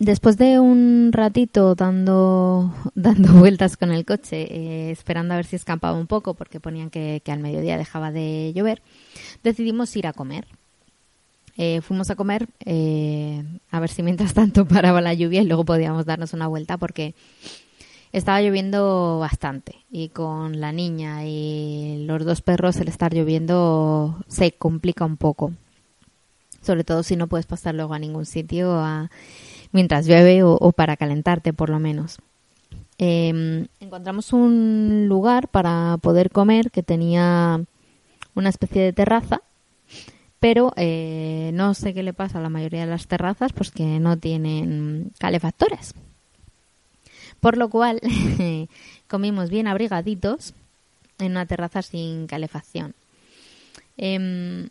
Después 0.00 0.36
de 0.36 0.60
un 0.60 1.10
ratito 1.12 1.74
dando, 1.74 2.72
dando 2.94 3.32
vueltas 3.32 3.76
con 3.76 3.90
el 3.90 4.04
coche, 4.04 4.46
eh, 4.48 4.90
esperando 4.92 5.34
a 5.34 5.38
ver 5.38 5.46
si 5.46 5.56
escapaba 5.56 5.98
un 5.98 6.06
poco, 6.06 6.34
porque 6.34 6.60
ponían 6.60 6.88
que, 6.88 7.20
al 7.26 7.40
mediodía 7.40 7.76
dejaba 7.76 8.12
de 8.12 8.52
llover, 8.54 8.80
decidimos 9.42 9.94
ir 9.96 10.06
a 10.06 10.12
comer. 10.12 10.46
Eh, 11.60 11.80
fuimos 11.80 12.08
a 12.08 12.14
comer 12.14 12.46
eh, 12.64 13.42
a 13.72 13.80
ver 13.80 13.90
si 13.90 14.04
mientras 14.04 14.32
tanto 14.32 14.64
paraba 14.68 15.00
la 15.00 15.12
lluvia 15.12 15.42
y 15.42 15.44
luego 15.44 15.64
podíamos 15.64 16.06
darnos 16.06 16.32
una 16.32 16.46
vuelta 16.46 16.76
porque 16.76 17.16
estaba 18.12 18.40
lloviendo 18.40 19.18
bastante 19.18 19.74
y 19.90 20.10
con 20.10 20.60
la 20.60 20.70
niña 20.70 21.26
y 21.26 22.04
los 22.06 22.24
dos 22.24 22.42
perros 22.42 22.76
el 22.76 22.86
estar 22.86 23.12
lloviendo 23.12 24.22
se 24.28 24.52
complica 24.52 25.04
un 25.04 25.16
poco. 25.16 25.52
Sobre 26.62 26.84
todo 26.84 27.02
si 27.02 27.16
no 27.16 27.26
puedes 27.26 27.46
pasar 27.46 27.74
luego 27.74 27.92
a 27.92 27.98
ningún 27.98 28.24
sitio 28.24 28.78
a 28.78 29.10
mientras 29.72 30.06
llueve 30.06 30.44
o, 30.44 30.72
para 30.72 30.96
calentarte 30.96 31.52
por 31.52 31.70
lo 31.70 31.80
menos. 31.80 32.18
Em, 32.98 33.66
encontramos 33.80 34.32
un 34.32 35.06
lugar 35.08 35.48
para 35.48 35.98
poder 36.00 36.30
comer 36.30 36.70
que 36.70 36.84
tenía 36.84 37.60
una 38.36 38.48
especie 38.48 38.82
de 38.82 38.92
terraza, 38.92 39.42
pero 40.40 40.72
eh, 40.76 41.50
no 41.54 41.74
sé 41.74 41.94
qué 41.94 42.02
le 42.02 42.12
pasa 42.12 42.38
a 42.38 42.42
la 42.42 42.48
mayoría 42.48 42.80
de 42.80 42.90
las 42.90 43.06
terrazas, 43.06 43.52
pues 43.52 43.70
que 43.70 43.84
no 43.84 44.16
tienen 44.16 45.12
calefactores. 45.18 45.94
Por 47.40 47.56
lo 47.56 47.68
cual 47.68 48.00
comimos 49.08 49.50
bien 49.50 49.66
abrigaditos 49.66 50.54
en 51.18 51.32
una 51.32 51.46
terraza 51.46 51.82
sin 51.82 52.26
calefacción. 52.26 52.94
Em, 53.96 54.68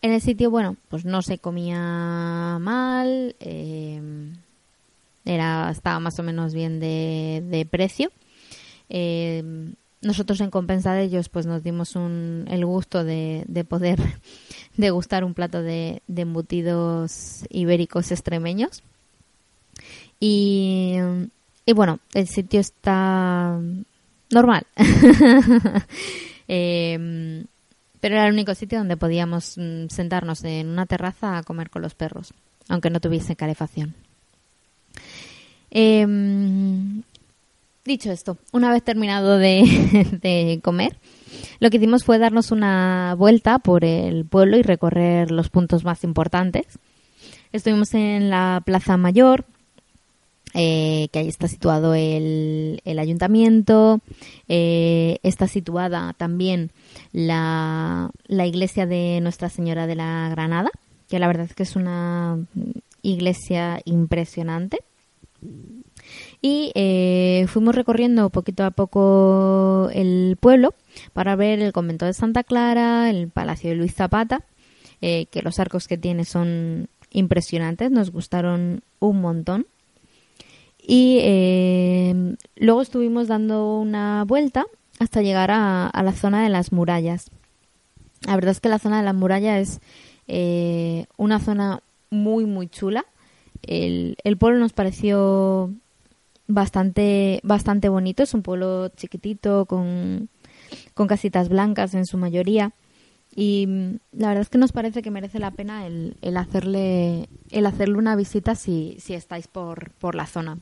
en 0.00 0.12
el 0.12 0.20
sitio, 0.20 0.50
bueno, 0.50 0.76
pues 0.88 1.04
no 1.04 1.22
se 1.22 1.38
comía 1.38 2.58
mal, 2.60 3.36
eh, 3.40 4.00
era, 5.24 5.70
estaba 5.70 6.00
más 6.00 6.18
o 6.18 6.22
menos 6.22 6.54
bien 6.54 6.80
de, 6.80 7.66
precio. 7.70 8.10
Eh, 8.88 9.72
nosotros 10.02 10.40
en 10.40 10.50
compensa 10.50 10.92
de 10.92 11.04
ellos 11.04 11.28
pues 11.28 11.46
nos 11.46 11.62
dimos 11.62 11.96
un, 11.96 12.44
el 12.48 12.66
gusto 12.66 13.04
de, 13.04 13.44
poder 13.68 13.98
degustar 14.76 15.24
un 15.24 15.34
plato 15.34 15.62
de, 15.62 16.02
embutidos 16.14 17.44
ibéricos 17.48 18.10
extremeños. 18.10 18.82
Y, 20.20 20.98
bueno, 21.74 21.98
el 22.14 22.28
sitio 22.28 22.60
está 22.60 23.58
normal. 24.30 24.66
eh, 26.48 27.44
pero 28.02 28.16
era 28.16 28.26
el 28.26 28.32
único 28.32 28.52
sitio 28.56 28.78
donde 28.78 28.96
podíamos 28.96 29.56
mm, 29.56 29.86
sentarnos 29.88 30.42
en 30.42 30.66
una 30.66 30.86
terraza 30.86 31.38
a 31.38 31.44
comer 31.44 31.70
con 31.70 31.82
los 31.82 31.94
perros, 31.94 32.34
aunque 32.68 32.90
no 32.90 32.98
tuviese 32.98 33.36
calefacción. 33.36 33.94
Em, 35.70 37.02
dicho 37.84 38.10
esto, 38.12 38.38
una 38.52 38.70
vez 38.70 38.82
terminado 38.82 39.38
de, 39.38 40.60
comer, 40.62 40.96
lo 41.60 41.70
que 41.70 41.78
hicimos 41.78 42.04
fue 42.04 42.18
darnos 42.18 42.50
una 42.50 43.14
vuelta 43.16 43.58
por 43.58 43.84
el 43.84 44.24
pueblo 44.24 44.56
y 44.56 44.62
recorrer 44.62 45.30
los 45.30 45.48
puntos 45.48 45.84
más 45.84 46.04
importantes. 46.04 46.66
Estuvimos 47.52 47.92
en 47.94 48.30
la 48.30 48.62
Plaza 48.64 48.96
Mayor, 48.96 49.44
eh, 50.54 51.08
que 51.12 51.18
ahí 51.18 51.28
está 51.28 51.48
situado 51.48 51.94
el, 51.94 52.80
ayuntamiento, 52.84 54.00
eh, 54.48 55.18
está 55.22 55.48
situada 55.48 56.12
también 56.14 56.70
la, 57.12 58.10
iglesia 58.28 58.86
de 58.86 59.20
Nuestra 59.22 59.48
Señora 59.48 59.86
de 59.86 59.94
la 59.94 60.28
Granada, 60.30 60.70
que 61.08 61.18
la 61.18 61.26
verdad 61.26 61.46
es 61.46 61.54
que 61.54 61.62
es 61.62 61.76
una 61.76 62.38
iglesia 63.02 63.80
impresionante. 63.84 64.78
Y 66.42 66.72
eh, 66.74 67.46
fuimos 67.48 67.74
recorriendo 67.74 68.28
poquito 68.28 68.64
a 68.64 68.72
poco 68.72 69.88
el 69.94 70.36
pueblo 70.40 70.74
para 71.12 71.36
ver 71.36 71.60
el 71.60 71.72
convento 71.72 72.04
de 72.04 72.12
Santa 72.12 72.42
Clara, 72.42 73.08
el 73.08 73.28
palacio 73.28 73.70
de 73.70 73.76
Luis 73.76 73.94
Zapata, 73.94 74.44
que 75.00 75.40
los 75.42 75.58
arcos 75.58 75.88
que 75.88 75.98
tiene 75.98 76.24
son 76.24 76.88
impresionantes, 77.12 77.90
nos 77.90 78.10
gustaron 78.10 78.82
un 78.98 79.20
montón. 79.20 79.66
Y 80.84 81.18
eh, 81.22 82.36
luego 82.56 82.82
estuvimos 82.82 83.28
dando 83.28 83.78
una 83.78 84.24
vuelta 84.24 84.66
hasta 84.98 85.22
llegar 85.22 85.50
a, 85.52 85.90
la 86.02 86.12
zona 86.12 86.42
de 86.42 86.48
las 86.48 86.72
murallas. 86.72 87.30
La 88.26 88.34
verdad 88.34 88.50
es 88.50 88.60
que 88.60 88.68
la 88.68 88.78
zona 88.78 88.98
de 88.98 89.04
las 89.04 89.14
murallas 89.14 89.60
es 89.60 89.80
eh, 90.26 91.06
una 91.16 91.38
zona 91.38 91.82
muy, 92.10 92.46
muy 92.46 92.68
chula. 92.68 93.06
El 93.62 94.16
pueblo 94.38 94.58
nos 94.58 94.72
pareció 94.72 95.70
bastante, 96.46 97.40
bastante 97.42 97.88
bonito. 97.88 98.22
Es 98.22 98.34
un 98.34 98.42
pueblo 98.42 98.88
chiquitito 98.90 99.66
con, 99.66 100.28
con 100.94 101.06
casitas 101.06 101.48
blancas 101.48 101.94
en 101.94 102.06
su 102.06 102.18
mayoría. 102.18 102.72
Y 103.34 103.66
la 104.12 104.28
verdad 104.28 104.42
es 104.42 104.50
que 104.50 104.58
nos 104.58 104.72
parece 104.72 105.00
que 105.00 105.10
merece 105.10 105.38
la 105.38 105.52
pena 105.52 105.86
el, 105.86 106.16
el 106.20 106.36
hacerle, 106.36 107.28
el 107.50 107.66
hacerle 107.66 107.96
una 107.96 108.14
visita 108.14 108.54
si, 108.54 108.96
si 108.98 109.14
estáis 109.14 109.48
por, 109.48 109.90
por 109.92 110.14
la 110.14 110.26
zona. 110.26 110.58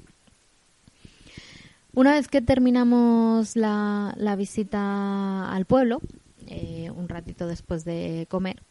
Una 1.93 2.13
vez 2.13 2.29
que 2.29 2.41
terminamos 2.41 3.57
la, 3.57 4.15
visita 4.39 5.51
al 5.53 5.65
pueblo, 5.65 6.01
eh, 6.47 6.91
un 6.95 7.09
ratito 7.09 7.49
después 7.49 7.85
de 7.85 8.27
comer, 8.31 8.63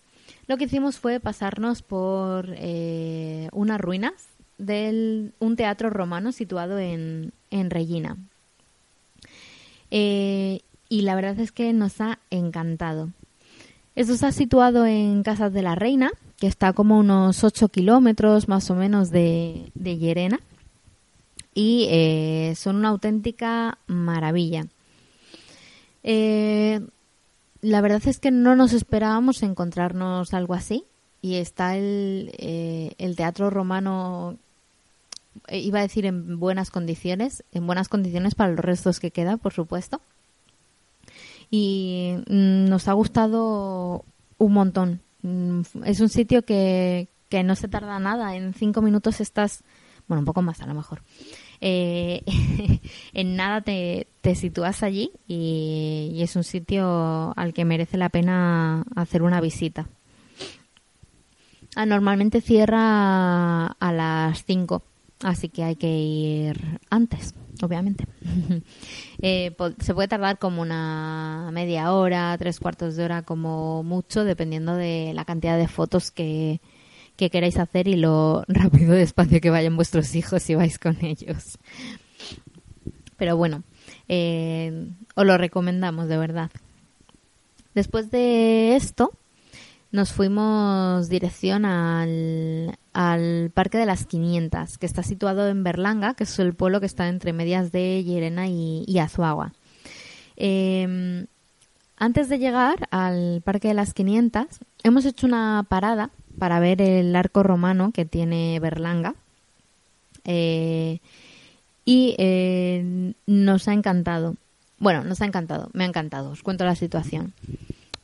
lo 0.47 0.57
que 0.57 0.65
hicimos 0.65 0.97
fue 0.97 1.19
pasarnos 1.19 1.81
por 1.81 2.53
eh, 2.55 3.49
unas 3.51 3.81
ruinas 3.81 4.28
de 4.59 5.31
un 5.39 5.55
teatro 5.55 5.89
romano 5.89 6.31
situado 6.31 6.77
en, 6.77 7.31
en 7.49 7.69
Regina. 7.71 8.17
Eh, 9.89 10.61
y 10.89 11.01
la 11.01 11.15
verdad 11.15 11.39
es 11.39 11.51
que 11.51 11.73
nos 11.73 11.99
ha 12.01 12.19
encantado. 12.29 13.09
Esto 13.95 14.13
está 14.13 14.31
situado 14.31 14.85
en 14.85 15.23
Casas 15.23 15.51
de 15.53 15.61
la 15.61 15.75
Reina, 15.75 16.11
que 16.37 16.47
está 16.47 16.73
como 16.73 16.99
unos 16.99 17.43
8 17.43 17.69
kilómetros 17.69 18.47
más 18.47 18.69
o 18.69 18.75
menos 18.75 19.09
de, 19.09 19.71
de 19.75 19.97
Llerena 19.97 20.39
y 21.53 21.87
eh, 21.89 22.53
son 22.55 22.77
una 22.77 22.89
auténtica 22.89 23.77
maravilla. 23.87 24.67
Eh, 26.03 26.79
la 27.61 27.81
verdad 27.81 28.01
es 28.05 28.19
que 28.19 28.31
no 28.31 28.55
nos 28.55 28.71
esperábamos 28.73 29.43
encontrarnos 29.43 30.33
algo 30.33 30.53
así 30.53 30.85
y 31.21 31.35
está 31.35 31.75
el, 31.75 32.31
el 32.97 33.15
teatro 33.17 33.49
romano 33.49 34.37
iba 35.49 35.79
a 35.79 35.83
decir 35.83 36.05
en 36.05 36.39
buenas 36.39 36.71
condiciones, 36.71 37.43
en 37.51 37.65
buenas 37.65 37.89
condiciones 37.89 38.35
para 38.35 38.51
los 38.51 38.59
restos 38.59 38.99
que 38.99 39.11
queda, 39.11 39.37
por 39.37 39.53
supuesto. 39.53 40.01
Y 41.49 42.15
mm, 42.27 42.65
nos 42.65 42.87
ha 42.87 42.93
gustado 42.93 44.05
un 44.37 44.53
montón. 44.53 45.01
Mm, 45.21 45.61
es 45.85 45.99
un 45.99 46.09
sitio 46.09 46.43
que, 46.43 47.09
que 47.29 47.43
no 47.43 47.55
se 47.55 47.67
tarda 47.67 47.99
nada. 47.99 48.35
En 48.35 48.53
cinco 48.53 48.81
minutos 48.81 49.21
estás, 49.21 49.63
bueno, 50.07 50.19
un 50.19 50.25
poco 50.25 50.41
más 50.41 50.61
a 50.61 50.67
lo 50.67 50.73
mejor. 50.73 51.01
Eh, 51.61 52.23
en 53.13 53.35
nada 53.35 53.61
te, 53.61 54.07
te 54.21 54.35
sitúas 54.35 54.83
allí 54.83 55.11
y, 55.27 56.11
y 56.13 56.23
es 56.23 56.35
un 56.35 56.43
sitio 56.43 57.33
al 57.35 57.53
que 57.53 57.65
merece 57.65 57.97
la 57.97 58.09
pena 58.09 58.85
hacer 58.95 59.23
una 59.23 59.41
visita. 59.41 59.87
Ah, 61.75 61.85
normalmente 61.85 62.41
cierra 62.41 63.67
a 63.67 63.93
las 63.93 64.43
5, 64.43 64.83
así 65.23 65.49
que 65.49 65.63
hay 65.63 65.75
que 65.75 65.87
ir 65.87 66.79
antes, 66.89 67.33
obviamente. 67.61 68.05
Eh, 69.21 69.53
se 69.81 69.93
puede 69.93 70.07
tardar 70.07 70.39
como 70.39 70.61
una 70.61 71.49
media 71.51 71.91
hora, 71.91 72.37
tres 72.37 72.61
cuartos 72.61 72.95
de 72.95 73.03
hora 73.03 73.23
como 73.23 73.83
mucho, 73.83 74.23
dependiendo 74.23 74.75
de 74.75 75.11
la 75.13 75.25
cantidad 75.25 75.57
de 75.57 75.67
fotos 75.67 76.09
que, 76.09 76.61
que 77.17 77.29
queráis 77.29 77.57
hacer 77.57 77.89
y 77.89 77.97
lo 77.97 78.45
rápido 78.47 78.95
y 78.95 78.99
despacio 78.99 79.41
que 79.41 79.49
vayan 79.49 79.75
vuestros 79.75 80.15
hijos 80.15 80.41
si 80.41 80.55
vais 80.55 80.79
con 80.79 81.03
ellos. 81.03 81.59
Pero 83.17 83.35
bueno, 83.35 83.63
eh, 84.07 84.87
os 85.15 85.25
lo 85.25 85.37
recomendamos 85.37 86.07
de 86.07 86.17
verdad. 86.17 86.49
Después 87.75 88.09
de 88.09 88.77
esto, 88.77 89.11
nos 89.91 90.13
fuimos 90.13 91.09
dirección 91.09 91.65
al, 91.65 92.77
al 92.93 93.51
Parque 93.53 93.77
de 93.77 93.85
las 93.85 94.05
500, 94.05 94.77
que 94.77 94.85
está 94.85 95.03
situado 95.03 95.47
en 95.47 95.63
Berlanga, 95.63 96.13
que 96.13 96.25
es 96.25 96.39
el 96.39 96.53
pueblo 96.53 96.79
que 96.79 96.85
está 96.85 97.07
entre 97.07 97.33
medias 97.33 97.71
de 97.71 98.03
Llerena 98.03 98.47
y, 98.47 98.83
y 98.87 98.99
Azuagua. 98.99 99.53
Eh, 100.37 101.25
antes 101.97 102.29
de 102.29 102.39
llegar 102.39 102.87
al 102.91 103.41
Parque 103.43 103.67
de 103.67 103.73
las 103.73 103.93
500, 103.93 104.45
hemos 104.83 105.05
hecho 105.05 105.27
una 105.27 105.65
parada 105.67 106.11
para 106.39 106.61
ver 106.61 106.81
el 106.81 107.13
arco 107.13 107.43
romano 107.43 107.91
que 107.91 108.05
tiene 108.05 108.57
Berlanga. 108.61 109.15
Eh, 110.23 110.99
y 111.83 112.15
eh, 112.17 113.13
nos 113.27 113.67
ha 113.67 113.73
encantado. 113.73 114.35
Bueno, 114.77 115.03
nos 115.03 115.21
ha 115.21 115.25
encantado, 115.25 115.69
me 115.73 115.83
ha 115.83 115.87
encantado. 115.87 116.29
Os 116.29 116.41
cuento 116.41 116.63
la 116.63 116.75
situación. 116.75 117.33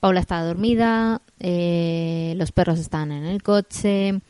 Paula 0.05 0.19
estaba 0.19 0.43
dormida, 0.43 1.19
eh, 1.39 2.35
los 2.37 2.51
perros 2.51 2.77
estaban 2.77 3.11
en 3.11 3.25
el 3.25 3.41
coche, 3.41 4.21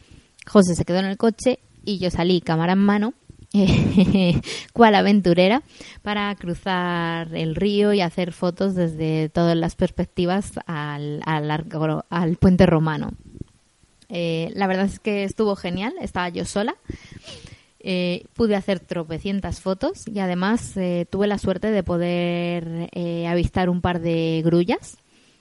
José 0.47 0.73
se 0.73 0.85
quedó 0.85 0.99
en 0.99 1.05
el 1.05 1.17
coche 1.17 1.59
y 1.83 1.97
yo 1.97 2.09
salí 2.09 2.39
cámara 2.39 2.71
en 2.71 2.79
mano, 2.79 3.13
cual 4.73 4.95
aventurera, 4.95 5.63
para 6.01 6.33
cruzar 6.35 7.35
el 7.35 7.55
río 7.55 7.91
y 7.91 7.99
hacer 7.99 8.31
fotos 8.31 8.73
desde 8.73 9.27
todas 9.27 9.57
las 9.57 9.75
perspectivas 9.75 10.53
al, 10.65 11.19
al, 11.25 12.37
puente 12.37 12.65
romano. 12.65 13.11
Eh, 14.07 14.53
la 14.55 14.67
verdad 14.67 14.85
es 14.85 15.01
que 15.01 15.25
estuvo 15.25 15.57
genial, 15.57 15.93
estaba 15.99 16.29
yo 16.29 16.45
sola. 16.45 16.77
Eh, 17.81 18.23
pude 18.33 18.55
hacer 18.55 18.79
tropecientas 18.79 19.59
fotos 19.59 20.07
y 20.07 20.19
además 20.19 20.73
tuve 21.09 21.27
la 21.27 21.37
suerte 21.37 21.69
de 21.69 21.83
poder 21.83 22.89
avistar 23.27 23.69
un 23.69 23.81
par 23.81 23.99
de 23.99 24.41
grullas 24.45 24.99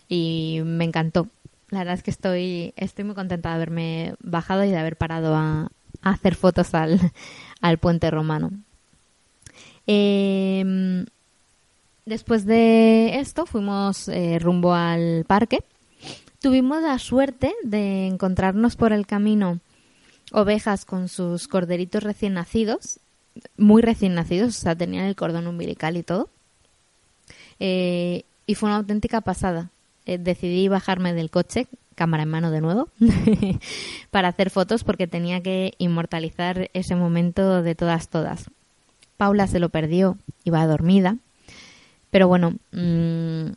y 0.09 0.61
me 0.64 0.85
encantó. 0.85 1.29
La 1.71 1.81
verdad 1.81 1.95
es 1.95 2.03
que 2.03 2.11
estoy, 2.11 2.73
estoy 2.77 3.05
muy 3.05 3.14
contenta 3.14 3.51
de 3.51 3.55
haberme 3.55 4.14
bajado 4.21 4.64
y 4.64 4.71
de 4.71 4.79
haber 4.79 4.97
parado 4.97 5.35
a, 5.35 5.71
hacer 6.03 6.35
fotos 6.35 6.75
al, 6.75 7.01
al 7.61 7.79
puente 7.79 8.11
romano. 8.11 8.51
Eh, 9.87 11.05
después 12.07 12.47
de 12.47 13.19
esto 13.19 13.47
fuimos 13.47 14.09
eh, 14.09 14.38
rumbo 14.38 14.75
al 14.75 15.25
parque. 15.27 15.64
Tuvimos 16.40 16.83
la 16.83 16.99
suerte 16.99 17.55
de 17.62 18.07
encontrarnos 18.07 18.77
por 18.77 18.93
el 18.93 19.07
camino 19.07 19.61
ovejas 20.33 20.85
con 20.85 21.09
sus 21.09 21.49
corderitos 21.49 22.03
recién 22.03 22.35
nacidos, 22.35 23.01
muy 23.57 23.83
recién 23.83 24.14
nacidos, 24.14 24.59
o 24.59 24.61
sea, 24.61 24.77
tenían 24.77 25.07
el 25.07 25.17
cordón 25.17 25.47
umbilical 25.47 25.97
y 25.97 26.03
todo. 26.03 26.29
Eh, 27.61 28.25
y 28.47 28.55
fue 28.55 28.69
una 28.69 28.77
auténtica 28.77 29.21
pasada. 29.21 29.71
Eh, 30.07 30.19
decidí 30.19 30.69
bajarme 30.69 31.14
del 31.14 31.31
coche, 31.31 31.67
cámara 31.95 32.25
en 32.25 32.29
mano 32.29 32.51
de 32.51 32.61
nuevo, 32.61 32.88
para 34.11 34.29
hacer 34.29 34.51
fotos 34.51 34.85
porque 34.85 35.07
tenía 35.07 35.40
que 35.43 35.73
inmortalizar 35.79 36.71
ese 36.75 36.95
momento 36.95 37.62
de 37.62 37.75
todas, 37.75 38.09
todas. 38.09 38.51
Paula 39.17 39.47
se 39.47 39.61
lo 39.61 39.71
perdió, 39.71 40.19
iba 40.45 40.67
dormida, 40.67 41.17
pero 42.11 42.29
bueno, 42.29 42.57
mm, 42.73 43.53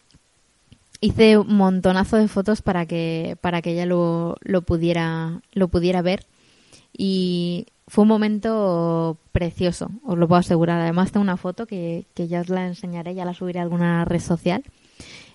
hice 1.02 1.38
un 1.38 1.56
montonazo 1.56 2.18
de 2.18 2.28
fotos 2.28 2.62
para 2.62 2.86
que, 2.86 3.38
para 3.42 3.62
que 3.62 3.72
ella 3.72 3.86
lo, 3.86 4.38
lo, 4.42 4.62
pudiera, 4.62 5.42
lo 5.54 5.68
pudiera 5.68 6.02
ver 6.02 6.26
y 6.96 7.68
fue 7.88 8.04
un 8.04 8.08
momento 8.08 9.18
precioso, 9.32 9.92
os 10.06 10.18
lo 10.18 10.28
puedo 10.28 10.40
asegurar. 10.40 10.80
Además 10.82 11.12
tengo 11.12 11.24
una 11.24 11.38
foto 11.38 11.66
que, 11.66 12.06
que 12.14 12.28
ya 12.28 12.42
os 12.42 12.50
la 12.50 12.68
enseñaré, 12.68 13.16
ya 13.16 13.26
la 13.26 13.34
subiré 13.34 13.60
a 13.60 13.64
alguna 13.64 14.06
red 14.06 14.20
social, 14.20 14.64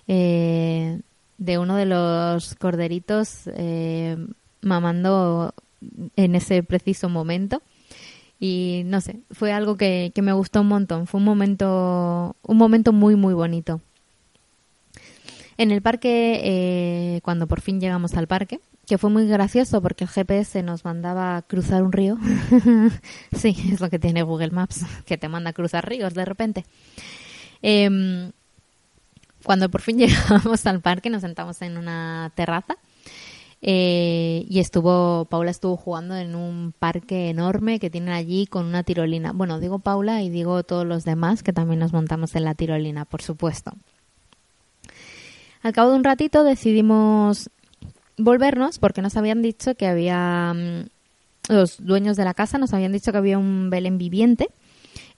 eh, 0.07 0.99
de 1.37 1.57
uno 1.57 1.75
de 1.75 1.85
los 1.85 2.55
corderitos 2.55 3.49
eh, 3.55 4.17
mamando 4.61 5.53
en 6.15 6.35
ese 6.35 6.63
preciso 6.63 7.09
momento. 7.09 7.61
Y 8.39 8.83
no 8.85 8.99
sé, 8.99 9.19
fue 9.31 9.53
algo 9.53 9.77
que, 9.77 10.11
que 10.13 10.21
me 10.21 10.33
gustó 10.33 10.61
un 10.61 10.67
montón. 10.67 11.07
Fue 11.07 11.19
un 11.19 11.25
momento, 11.25 12.35
un 12.45 12.57
momento 12.57 12.91
muy, 12.91 13.15
muy 13.15 13.33
bonito. 13.33 13.81
En 15.57 15.71
el 15.71 15.81
parque, 15.81 16.41
eh, 16.43 17.21
cuando 17.23 17.47
por 17.47 17.61
fin 17.61 17.79
llegamos 17.79 18.15
al 18.15 18.27
parque, 18.27 18.59
que 18.85 18.97
fue 18.97 19.09
muy 19.09 19.27
gracioso 19.27 19.81
porque 19.81 20.03
el 20.03 20.09
GPS 20.09 20.61
nos 20.63 20.83
mandaba 20.83 21.37
a 21.37 21.41
cruzar 21.41 21.83
un 21.83 21.91
río. 21.91 22.17
sí, 23.31 23.55
es 23.71 23.79
lo 23.79 23.89
que 23.89 23.99
tiene 23.99 24.23
Google 24.23 24.51
Maps, 24.51 24.85
que 25.05 25.17
te 25.17 25.29
manda 25.29 25.51
a 25.51 25.53
cruzar 25.53 25.87
ríos 25.87 26.13
de 26.13 26.25
repente. 26.25 26.65
Eh, 27.61 28.31
cuando 29.43 29.69
por 29.69 29.81
fin 29.81 29.97
llegamos 29.99 30.65
al 30.65 30.81
parque, 30.81 31.09
nos 31.09 31.21
sentamos 31.21 31.61
en 31.61 31.77
una 31.77 32.31
terraza 32.35 32.77
eh, 33.65 34.45
y 34.49 34.59
estuvo, 34.59 35.23
Paula 35.25 35.49
estuvo 35.49 35.77
jugando 35.77 36.17
en 36.17 36.35
un 36.35 36.73
parque 36.77 37.29
enorme 37.29 37.79
que 37.79 37.89
tienen 37.89 38.13
allí 38.13 38.45
con 38.45 38.65
una 38.65 38.83
tirolina. 38.83 39.31
Bueno, 39.31 39.57
digo 39.61 39.79
Paula 39.79 40.21
y 40.21 40.29
digo 40.29 40.63
todos 40.63 40.85
los 40.85 41.05
demás 41.05 41.43
que 41.43 41.53
también 41.53 41.79
nos 41.79 41.93
montamos 41.93 42.35
en 42.35 42.43
la 42.43 42.55
tirolina, 42.55 43.05
por 43.05 43.21
supuesto. 43.21 43.71
Al 45.61 45.71
cabo 45.71 45.91
de 45.91 45.95
un 45.95 46.03
ratito 46.03 46.43
decidimos 46.43 47.49
volvernos 48.17 48.79
porque 48.79 49.01
nos 49.01 49.15
habían 49.15 49.41
dicho 49.41 49.75
que 49.75 49.87
había 49.87 50.53
los 51.47 51.77
dueños 51.83 52.17
de 52.17 52.25
la 52.25 52.33
casa 52.33 52.57
nos 52.57 52.73
habían 52.73 52.91
dicho 52.91 53.11
que 53.11 53.17
había 53.17 53.37
un 53.37 53.69
Belén 53.69 53.97
viviente 53.97 54.49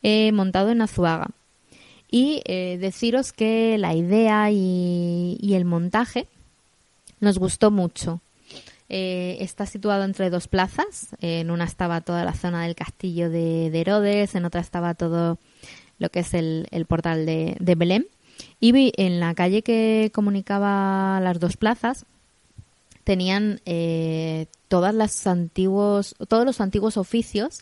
eh, 0.04 0.32
montado 0.32 0.70
en 0.70 0.82
Azuaga 0.82 1.30
y 2.16 2.42
eh, 2.46 2.78
deciros 2.80 3.34
que 3.34 3.78
la 3.78 3.94
idea 3.94 4.50
y, 4.50 5.54
el 5.54 5.66
montaje 5.66 6.30
nos 7.20 7.38
gustó 7.38 7.72
mucho. 7.72 8.22
Eh, 8.88 9.36
está 9.42 9.66
situado 9.66 10.06
entre 10.06 10.30
dos 10.30 10.48
plazas. 10.48 11.10
En 11.20 11.52
una 11.52 11.66
estaba 11.66 12.00
toda 12.00 12.24
la 12.24 12.34
zona 12.34 12.64
del 12.64 12.74
castillo 12.74 13.30
de, 13.30 13.70
de 13.70 13.82
Herodes 13.82 14.34
en 14.36 14.46
otra 14.46 14.62
estaba 14.62 14.94
todo 14.94 15.40
lo 16.00 16.08
que 16.08 16.20
es 16.20 16.34
el, 16.34 16.86
portal 16.88 17.26
de, 17.26 17.58
de 17.60 17.76
Belén. 17.76 18.08
Y 18.62 18.94
en 18.96 19.20
la 19.20 19.36
calle 19.36 19.62
que 19.62 20.10
comunicaba 20.14 21.20
las 21.20 21.42
dos 21.42 21.58
plazas 21.58 22.06
tenían 23.06 23.62
eh, 23.66 24.48
todas 24.68 24.94
las 24.94 25.28
antiguos 25.28 26.16
todos 26.28 26.44
los 26.44 26.60
antiguos 26.60 26.98
oficios 26.98 27.60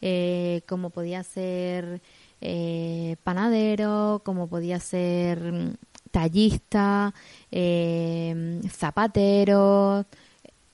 eh, 0.00 0.62
como 0.66 0.90
podía 0.90 1.22
ser 1.22 2.00
eh, 2.40 3.16
panadero 3.24 4.22
como 4.24 4.48
podía 4.48 4.80
ser 4.80 5.76
tallista 6.10 7.14
eh, 7.50 8.60
zapatero. 8.68 10.06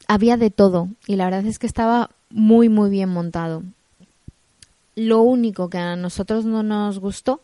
Había 0.09 0.37
de 0.37 0.51
todo 0.51 0.88
y 1.07 1.16
la 1.16 1.25
verdad 1.25 1.46
es 1.46 1.59
que 1.59 1.66
estaba 1.66 2.11
muy 2.31 2.68
muy 2.68 2.90
bien 2.90 3.09
montado. 3.09 3.62
Lo 4.94 5.22
único 5.22 5.70
que 5.70 5.79
a 5.79 5.96
nosotros 5.96 6.44
no 6.44 6.62
nos 6.62 6.98
gustó 6.98 7.40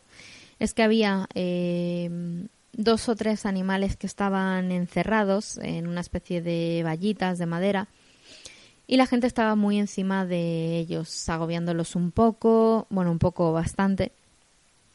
es 0.58 0.74
que 0.74 0.82
había 0.82 1.28
eh, 1.34 2.46
dos 2.72 3.08
o 3.08 3.16
tres 3.16 3.46
animales 3.46 3.96
que 3.96 4.06
estaban 4.06 4.70
encerrados 4.70 5.58
en 5.58 5.86
una 5.86 6.00
especie 6.00 6.42
de 6.42 6.82
vallitas 6.84 7.38
de 7.38 7.46
madera 7.46 7.88
y 8.88 8.96
la 8.96 9.06
gente 9.06 9.26
estaba 9.26 9.54
muy 9.54 9.78
encima 9.78 10.24
de 10.24 10.78
ellos, 10.78 11.28
agobiándolos 11.28 11.94
un 11.94 12.10
poco, 12.10 12.86
bueno, 12.88 13.12
un 13.12 13.18
poco 13.18 13.52
bastante, 13.52 14.12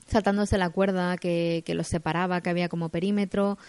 saltándose 0.08 0.58
la 0.58 0.72
cuerda 0.72 1.16
que, 1.18 1.62
que 1.64 1.76
los 1.76 1.88
separaba, 1.88 2.42
que 2.42 2.50
había 2.50 2.70
como 2.70 2.90
perímetro, 2.90 3.60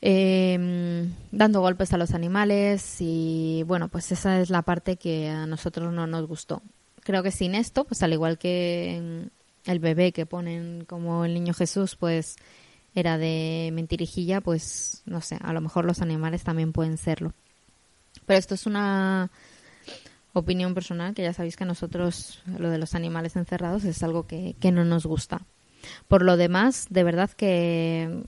eh, 0.00 1.08
dando 1.32 1.60
golpes 1.60 1.92
a 1.92 1.98
los 1.98 2.14
animales 2.14 2.96
y 3.00 3.64
bueno, 3.66 3.88
pues 3.88 4.12
esa 4.12 4.40
es 4.40 4.48
la 4.48 4.62
parte 4.62 4.96
que 4.96 5.28
a 5.28 5.44
nosotros 5.46 5.92
no 5.92 6.06
nos 6.06 6.26
gustó. 6.28 6.62
Creo 7.02 7.24
que 7.24 7.32
sin 7.32 7.56
esto, 7.56 7.84
pues 7.84 8.02
al 8.04 8.12
igual 8.12 8.38
que 8.38 9.28
el 9.66 9.78
bebé 9.80 10.12
que 10.12 10.24
ponen 10.24 10.84
como 10.86 11.24
el 11.24 11.34
niño 11.34 11.52
Jesús, 11.52 11.96
pues 11.96 12.36
era 12.94 13.18
de 13.18 13.70
mentirijilla, 13.72 14.40
pues 14.40 15.02
no 15.04 15.20
sé, 15.20 15.36
a 15.42 15.52
lo 15.52 15.60
mejor 15.60 15.84
los 15.84 16.00
animales 16.00 16.44
también 16.44 16.72
pueden 16.72 16.96
serlo. 16.96 17.32
Pero 18.26 18.38
esto 18.38 18.54
es 18.54 18.66
una 18.66 19.30
opinión 20.32 20.74
personal, 20.74 21.14
que 21.14 21.22
ya 21.22 21.32
sabéis 21.32 21.56
que 21.56 21.64
a 21.64 21.66
nosotros 21.66 22.42
lo 22.58 22.70
de 22.70 22.78
los 22.78 22.94
animales 22.94 23.36
encerrados 23.36 23.84
es 23.84 24.02
algo 24.02 24.26
que, 24.26 24.56
que 24.60 24.72
no 24.72 24.84
nos 24.84 25.06
gusta. 25.06 25.42
Por 26.08 26.22
lo 26.22 26.36
demás, 26.36 26.86
de 26.90 27.04
verdad 27.04 27.30
que 27.30 28.24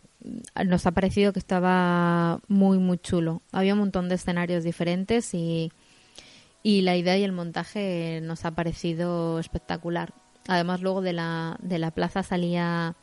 nos 0.64 0.86
ha 0.86 0.92
parecido 0.92 1.32
que 1.32 1.38
estaba 1.38 2.40
muy, 2.48 2.78
muy 2.78 2.98
chulo. 2.98 3.42
Había 3.52 3.74
un 3.74 3.80
montón 3.80 4.08
de 4.08 4.16
escenarios 4.16 4.64
diferentes 4.64 5.34
y, 5.34 5.70
y 6.62 6.82
la 6.82 6.96
idea 6.96 7.16
y 7.16 7.24
el 7.24 7.32
montaje 7.32 8.20
nos 8.22 8.44
ha 8.44 8.52
parecido 8.52 9.38
espectacular. 9.38 10.14
Además, 10.48 10.80
luego 10.80 11.00
de 11.00 11.12
la, 11.12 11.56
de 11.60 11.78
la 11.78 11.90
plaza 11.90 12.22
salía 12.22 12.96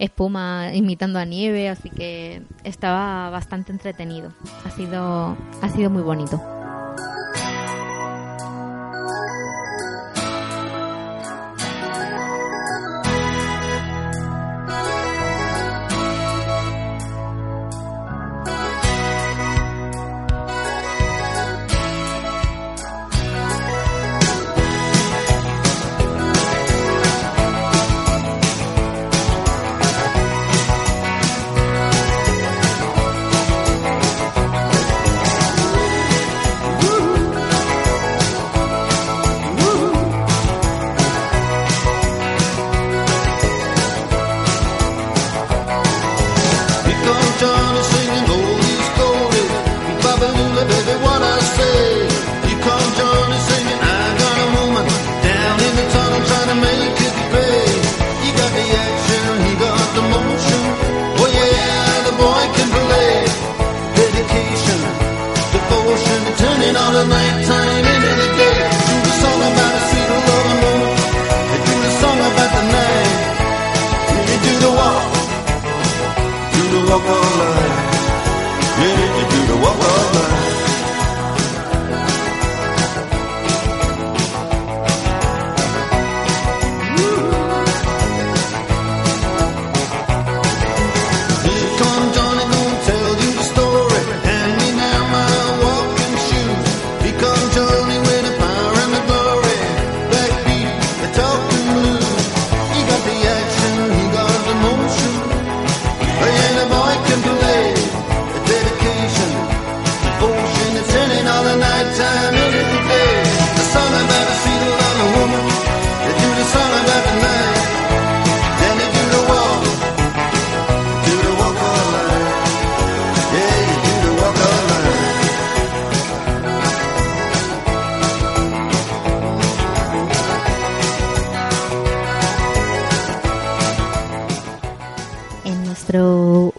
espuma 0.00 0.70
imitando 0.74 1.18
a 1.18 1.24
nieve, 1.24 1.68
así 1.68 1.90
que 1.90 2.42
estaba 2.64 3.30
bastante 3.30 3.70
entretenido. 3.70 4.32
Ha 4.64 4.70
sido, 4.70 5.36
ha 5.62 5.68
sido 5.68 5.90
muy 5.90 6.02
bonito. 6.02 6.59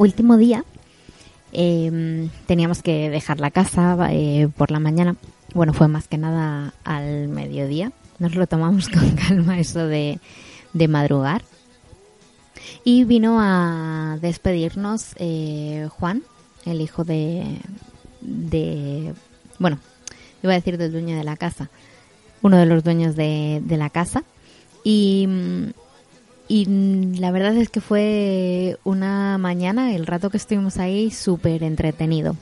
Último 0.02 0.36
día 0.38 0.66
em, 1.52 2.30
teníamos 2.48 2.82
que 2.82 3.10
dejar 3.10 3.40
la 3.40 3.52
casa 3.52 3.98
eh, 4.12 4.50
por 4.58 4.72
la 4.72 4.80
mañana. 4.80 5.16
Bueno, 5.54 5.74
fue 5.74 5.88
más 5.88 6.08
que 6.08 6.18
nada 6.18 6.74
al 6.84 7.28
mediodía. 7.28 7.92
Nos 8.20 8.36
lo 8.36 8.48
tomamos 8.48 8.90
con 8.94 9.12
calma 9.12 9.60
eso 9.60 9.88
de, 9.88 10.20
madrugar. 10.90 11.44
Y 12.84 13.04
vino 13.04 13.38
a 13.40 14.18
despedirnos 14.22 15.14
eh, 15.18 15.88
Juan, 15.92 16.24
el 16.66 16.82
hijo 16.82 17.04
de, 17.04 17.60
de, 18.22 19.14
bueno, 19.60 19.80
iba 20.42 20.54
a 20.54 20.56
decir 20.56 20.78
del 20.78 20.92
dueño 20.92 21.16
de 21.16 21.24
la 21.24 21.38
casa, 21.38 21.70
uno 22.42 22.58
de 22.58 22.66
los 22.66 22.84
dueños 22.84 23.16
de, 23.16 23.62
de 23.64 23.78
la 23.78 23.90
casa. 23.90 24.24
Y 24.84 25.28
y 26.52 26.66
la 27.18 27.32
verdad 27.32 27.56
es 27.56 27.70
que 27.70 27.80
fue 27.80 28.78
una 28.84 29.38
mañana, 29.38 29.96
el 29.96 30.06
rato 30.06 30.30
que 30.30 30.36
estuvimos 30.36 30.80
ahí, 30.80 31.10
súper 31.10 31.64
entretenido. 31.64 32.36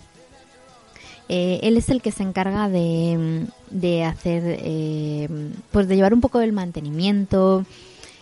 Eh, 1.27 1.59
él 1.61 1.77
es 1.77 1.89
el 1.89 2.01
que 2.01 2.11
se 2.11 2.23
encarga 2.23 2.69
de, 2.69 3.45
de 3.69 4.03
hacer, 4.05 4.41
eh, 4.45 5.29
pues 5.71 5.87
de 5.87 5.95
llevar 5.95 6.15
un 6.15 6.21
poco 6.21 6.39
del 6.39 6.53
mantenimiento, 6.53 7.67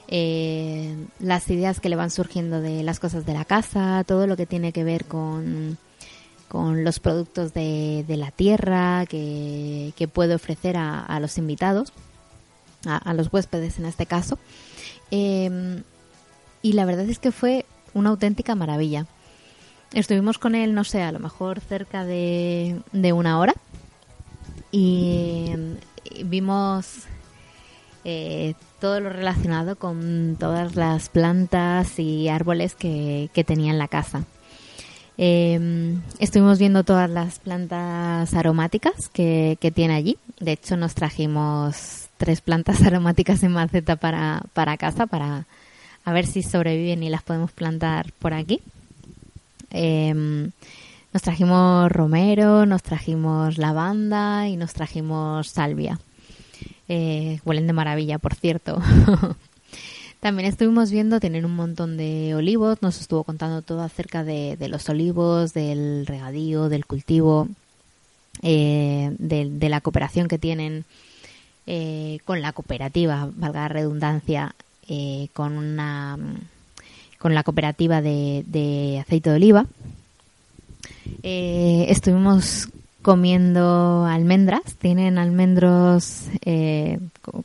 eh, 0.10 0.94
las 1.22 1.50
ideas 1.50 1.80
que 1.80 1.88
le 1.88 1.96
van 1.96 2.12
surgiendo 2.12 2.60
de 2.60 2.84
las 2.84 3.00
cosas 3.00 3.26
de 3.26 3.34
la 3.34 3.46
casa, 3.46 4.04
todo 4.06 4.28
lo 4.28 4.36
que 4.36 4.46
tiene 4.46 4.74
que 4.74 4.84
ver 4.84 5.06
con, 5.06 5.78
con 6.50 6.84
los 6.84 7.00
productos 7.00 7.54
de, 7.54 8.04
de 8.06 8.18
la 8.18 8.32
tierra 8.32 9.06
que, 9.06 9.94
que 9.96 10.10
puede 10.10 10.36
ofrecer 10.36 10.76
a, 10.76 11.18
los 11.22 11.38
invitados, 11.38 11.94
a, 12.86 13.14
los 13.14 13.32
huéspedes 13.32 13.80
en 13.80 13.86
este 13.86 14.06
caso. 14.06 14.38
Em, 15.12 15.84
y 16.62 16.74
la 16.74 16.86
verdad 16.86 17.08
es 17.10 17.20
que 17.20 17.32
fue 17.32 17.66
una 17.94 18.10
auténtica 18.10 18.56
maravilla. 18.56 19.06
Estuvimos 19.94 20.38
con 20.38 20.56
él, 20.56 20.74
no 20.74 20.84
sé, 20.84 21.02
a 21.02 21.12
lo 21.12 21.20
mejor 21.20 21.62
cerca 21.62 22.04
de, 22.04 22.82
una 22.94 23.40
hora 23.40 23.54
y, 24.72 25.52
vimos 26.26 27.04
eh, 28.04 28.54
todo 28.80 29.00
lo 29.00 29.10
relacionado 29.10 29.78
con 29.78 30.36
todas 30.40 30.76
las 30.76 31.10
plantas 31.10 32.00
y 32.00 32.28
árboles 32.28 32.76
que, 32.76 33.30
tenía 33.46 33.72
en 33.72 33.78
la 33.78 33.88
casa. 33.88 34.26
Em, 35.18 36.02
estuvimos 36.20 36.60
viendo 36.60 36.84
todas 36.84 37.10
las 37.10 37.40
plantas 37.40 38.34
aromáticas 38.34 39.10
que, 39.10 39.58
que, 39.60 39.72
tiene 39.72 39.96
allí. 39.96 40.18
De 40.40 40.52
hecho, 40.52 40.78
nos 40.78 40.94
trajimos 40.96 42.07
tres 42.18 42.42
plantas 42.42 42.82
aromáticas 42.84 43.44
en 43.44 43.54
maceta 43.54 43.96
para, 43.96 44.44
para 44.54 44.78
casa, 44.78 45.08
para 45.08 45.46
a 46.04 46.14
ver 46.14 46.26
si 46.26 46.42
sobreviven 46.42 47.04
y 47.04 47.10
las 47.10 47.24
podemos 47.24 47.52
plantar 47.52 48.12
por 48.20 48.34
aquí. 48.34 48.62
Em, 49.72 50.52
nos 51.14 51.22
trajimos 51.22 51.92
romero, 51.92 52.66
nos 52.66 52.84
trajimos 52.84 53.58
lavanda 53.58 54.48
y 54.48 54.56
nos 54.56 54.74
trajimos 54.74 55.50
salvia. 55.50 56.00
Eh, 56.88 57.40
huelen 57.44 57.68
de 57.68 57.74
maravilla, 57.74 58.20
por 58.20 58.36
cierto. 58.36 58.82
También 60.20 60.50
estuvimos 60.50 60.92
viendo, 60.92 61.20
tener 61.20 61.46
un 61.46 61.56
montón 61.56 61.96
de 61.96 62.34
olivos, 62.34 62.82
nos 62.82 63.00
estuvo 63.00 63.24
contando 63.24 63.62
todo 63.62 63.82
acerca 63.82 64.24
de, 64.24 64.58
los 64.68 64.90
olivos, 64.90 65.54
del 65.54 66.06
regadío, 66.08 66.70
del 66.70 66.86
cultivo, 66.86 67.48
eh, 68.42 69.12
de, 69.20 69.70
la 69.70 69.82
cooperación 69.82 70.28
que 70.28 70.40
tienen 70.40 70.86
eh, 71.70 72.20
con 72.24 72.42
la 72.42 72.54
cooperativa, 72.54 73.30
valga 73.36 73.64
la 73.64 73.68
redundancia, 73.68 74.56
eh, 74.88 75.28
con 75.34 75.58
una 75.58 76.18
con 77.18 77.36
la 77.36 77.44
cooperativa 77.44 78.02
de, 78.02 78.98
aceite 79.02 79.30
de 79.30 79.36
oliva. 79.36 79.66
Eh, 81.24 81.88
estuvimos 81.90 82.70
comiendo 83.02 84.06
almendras, 84.06 84.76
tienen 84.80 85.18
almendros 85.18 86.28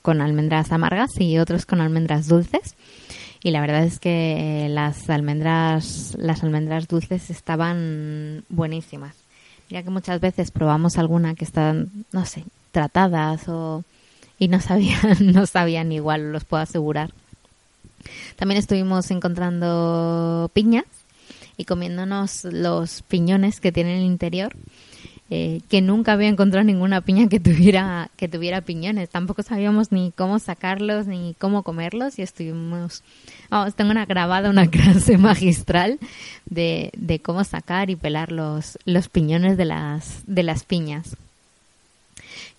con 0.03 0.21
almendras 0.21 0.71
amargas 0.71 1.11
y 1.19 1.39
otros 1.39 1.67
con 1.67 1.81
almendras 1.81 2.29
dulces. 2.29 2.77
Y 3.43 3.51
la 3.51 3.61
verdad 3.61 3.83
es 3.83 3.99
que 3.99 4.69
las 4.71 5.11
almendras, 5.11 6.15
las 6.17 6.45
almendras 6.45 6.87
dulces 6.87 7.29
estaban 7.29 8.45
buenísimas. 8.51 9.17
Ya 9.69 9.83
que 9.83 9.91
muchas 9.91 10.21
veces 10.21 10.53
probamos 10.53 10.97
alguna 10.97 11.35
que 11.35 11.45
está, 11.45 11.75
no 12.13 12.25
sé, 12.25 12.45
tratadas 12.71 13.49
o 13.49 13.83
y 14.43 14.49
no 14.49 14.61
sabían, 14.61 15.19
no 15.33 15.47
sabían 15.47 15.93
igual, 15.93 16.33
los 16.33 16.45
puedo 16.45 16.65
asegurar. 16.65 17.11
También 18.35 18.59
estuvimos 18.59 19.09
encontrando 19.13 20.51
piñas 20.53 20.85
y 21.57 21.65
comiéndonos 21.65 22.43
los 22.47 23.03
piñones 23.03 23.61
que 23.61 23.71
tienen 23.71 23.99
en 23.99 24.01
el 24.01 24.07
interior. 24.07 24.57
Eh, 25.31 25.61
que 25.71 25.81
nunca 25.81 26.13
había 26.13 26.29
encontrado 26.29 26.63
ninguna 26.63 27.01
piña 27.01 27.27
que 27.29 27.41
tuviera 27.41 28.11
que 28.17 28.29
tuviera 28.29 28.61
piñones. 28.63 29.09
Tampoco 29.09 29.45
sabíamos 29.45 29.93
ni 29.93 30.11
cómo 30.11 30.41
sacarlos 30.41 31.07
ni 31.07 31.35
cómo 31.39 31.63
comerlos 31.63 32.19
y 32.19 32.23
estuvimos... 32.23 33.05
Vamos, 33.49 33.77
tengo 33.77 33.93
una 33.93 34.07
grabada 34.07 34.51
una 34.51 34.67
clase 34.71 35.19
magistral 35.19 36.01
de, 36.47 36.91
de 36.97 37.21
cómo 37.21 37.45
sacar 37.45 37.91
y 37.91 37.97
pelar 37.97 38.33
los, 38.33 38.77
los 38.85 39.09
piñones 39.09 39.57
de 39.57 39.67
las, 39.67 40.25
de 40.27 40.43
las 40.43 40.65
piñas. 40.65 41.17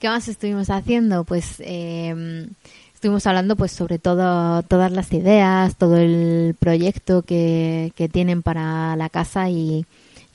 ¿Qué 0.04 0.10
más 0.10 0.28
estuvimos 0.28 0.70
haciendo? 0.70 1.24
Pues 1.24 1.62
eh, 1.62 2.46
estuvimos 2.94 3.26
hablando 3.26 3.56
pues 3.56 3.72
sobre 3.72 4.00
todo 4.00 4.62
todas 4.64 4.92
las 4.92 5.14
ideas, 5.14 5.78
todo 5.78 5.96
el 5.96 6.58
proyecto 6.60 7.22
que, 7.22 7.94
que 7.96 8.10
tienen 8.10 8.44
para 8.44 8.98
la 8.98 9.08
casa 9.08 9.50
y 9.50 9.86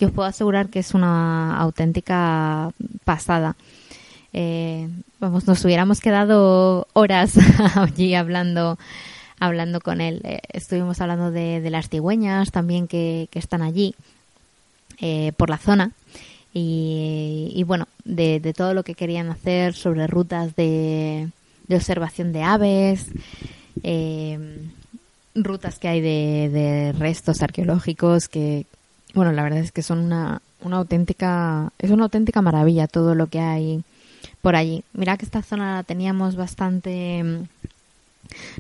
yo 0.01 0.09
os 0.09 0.15
puedo 0.15 0.27
asegurar 0.27 0.71
que 0.71 0.79
es 0.79 0.95
una 0.95 1.59
auténtica 1.59 2.71
pasada. 3.05 3.57
Eh, 4.33 4.89
vamos, 5.21 5.47
nos 5.47 5.63
hubiéramos 5.67 6.01
quedado 6.01 6.89
horas 6.95 7.35
allí 7.75 8.15
hablando 8.15 8.79
hablando 9.39 9.83
con 9.83 10.01
él. 10.01 10.23
Eh, 10.25 10.41
estuvimos 10.51 10.99
hablando 11.03 11.31
de, 11.31 11.61
las 11.69 11.91
cigüeñas 11.91 12.53
también 12.53 12.89
que, 12.89 13.29
están 13.35 13.61
allí 13.61 13.95
eh, 14.99 15.33
por 15.37 15.51
la 15.51 15.59
zona 15.59 15.91
y, 16.55 17.63
bueno, 17.67 17.87
de, 18.05 18.53
todo 18.57 18.75
lo 18.75 18.83
que 18.83 18.95
querían 18.95 19.29
hacer 19.31 19.75
sobre 19.75 20.07
rutas 20.07 20.57
de, 20.57 21.29
observación 21.71 22.33
de 22.33 22.43
aves, 22.43 23.07
eh, 23.83 24.59
rutas 25.35 25.79
que 25.79 25.89
hay 25.89 26.01
de, 26.01 26.95
restos 26.99 27.43
arqueológicos 27.43 28.29
que, 28.29 28.67
bueno, 29.15 29.33
la 29.33 29.43
verdad 29.43 29.61
es 29.61 29.73
que 29.73 29.83
son 29.83 29.99
una, 29.99 30.43
una 30.63 30.79
auténtica, 30.79 31.73
es 31.79 31.91
una 31.91 32.05
auténtica 32.05 32.43
maravilla 32.43 32.89
todo 32.89 33.15
lo 33.15 33.29
que 33.29 33.41
hay 33.41 33.83
por 34.43 34.57
allí. 34.57 34.83
Mira 34.93 35.17
que 35.17 35.25
esta 35.25 35.43
zona 35.43 35.77
la 35.77 35.83
teníamos 35.83 36.37
bastante, 36.37 37.47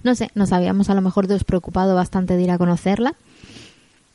no 0.02 0.14
sé, 0.14 0.30
nos 0.34 0.52
habíamos 0.52 0.90
a 0.90 0.94
lo 0.94 1.00
mejor 1.00 1.26
despreocupado 1.26 1.94
bastante 1.94 2.36
de 2.36 2.42
ir 2.42 2.50
a 2.50 2.58
conocerla 2.58 3.14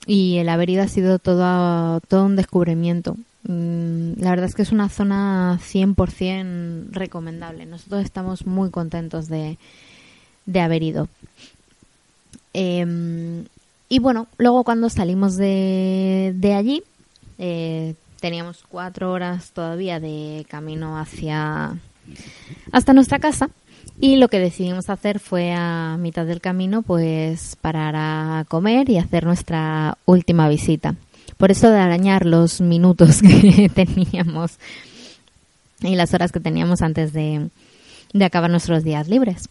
y 0.06 0.38
el 0.38 0.50
haber 0.50 0.70
ido 0.70 0.84
ha 0.84 0.88
sido 0.88 1.20
todo, 1.20 2.00
todo 2.02 2.26
un 2.26 2.36
descubrimiento. 2.36 3.18
Mm, 3.44 4.14
la 4.22 4.30
verdad 4.30 4.46
es 4.46 4.56
que 4.56 4.62
es 4.62 4.72
una 4.72 4.90
zona 4.90 5.60
100% 5.62 6.92
recomendable. 6.92 7.66
Nosotros 7.66 8.04
estamos 8.04 8.46
muy 8.46 8.70
contentos 8.70 9.28
de, 9.28 9.58
haber 10.60 10.84
ido. 10.84 11.08
Em, 12.54 13.46
y 13.90 14.00
bueno, 14.00 14.28
luego 14.38 14.64
cuando 14.64 14.90
salimos 14.90 15.36
de, 15.36 16.34
de 16.36 16.54
allí, 16.54 16.84
eh, 17.38 17.96
teníamos 18.20 18.64
cuatro 18.68 19.12
horas 19.12 19.52
todavía 19.52 20.00
de 20.00 20.46
camino 20.50 20.98
hacia 20.98 21.78
hasta 22.72 22.94
nuestra 22.94 23.20
casa 23.20 23.50
y 24.00 24.18
lo 24.18 24.28
que 24.28 24.40
decidimos 24.40 24.90
hacer 24.90 25.20
fue 25.20 25.54
a 25.54 25.98
mitad 26.00 26.26
del 26.26 26.42
camino 26.42 26.82
pues 26.82 27.58
parar 27.58 27.96
a 27.98 28.46
comer 28.48 28.90
y 28.90 28.98
hacer 28.98 29.26
nuestra 29.26 29.98
última 30.06 30.48
visita. 30.50 30.96
Por 31.38 31.52
eso 31.52 31.70
de 31.70 31.80
arañar 31.80 32.26
los 32.26 32.62
minutos 32.62 33.22
que 33.22 33.70
teníamos 33.74 34.58
y 35.82 35.96
las 35.96 36.14
horas 36.14 36.32
que 36.32 36.40
teníamos 36.40 36.82
antes 36.82 37.14
de, 37.14 37.50
acabar 38.22 38.50
nuestros 38.50 38.84
días 38.84 39.08
libres. 39.08 39.50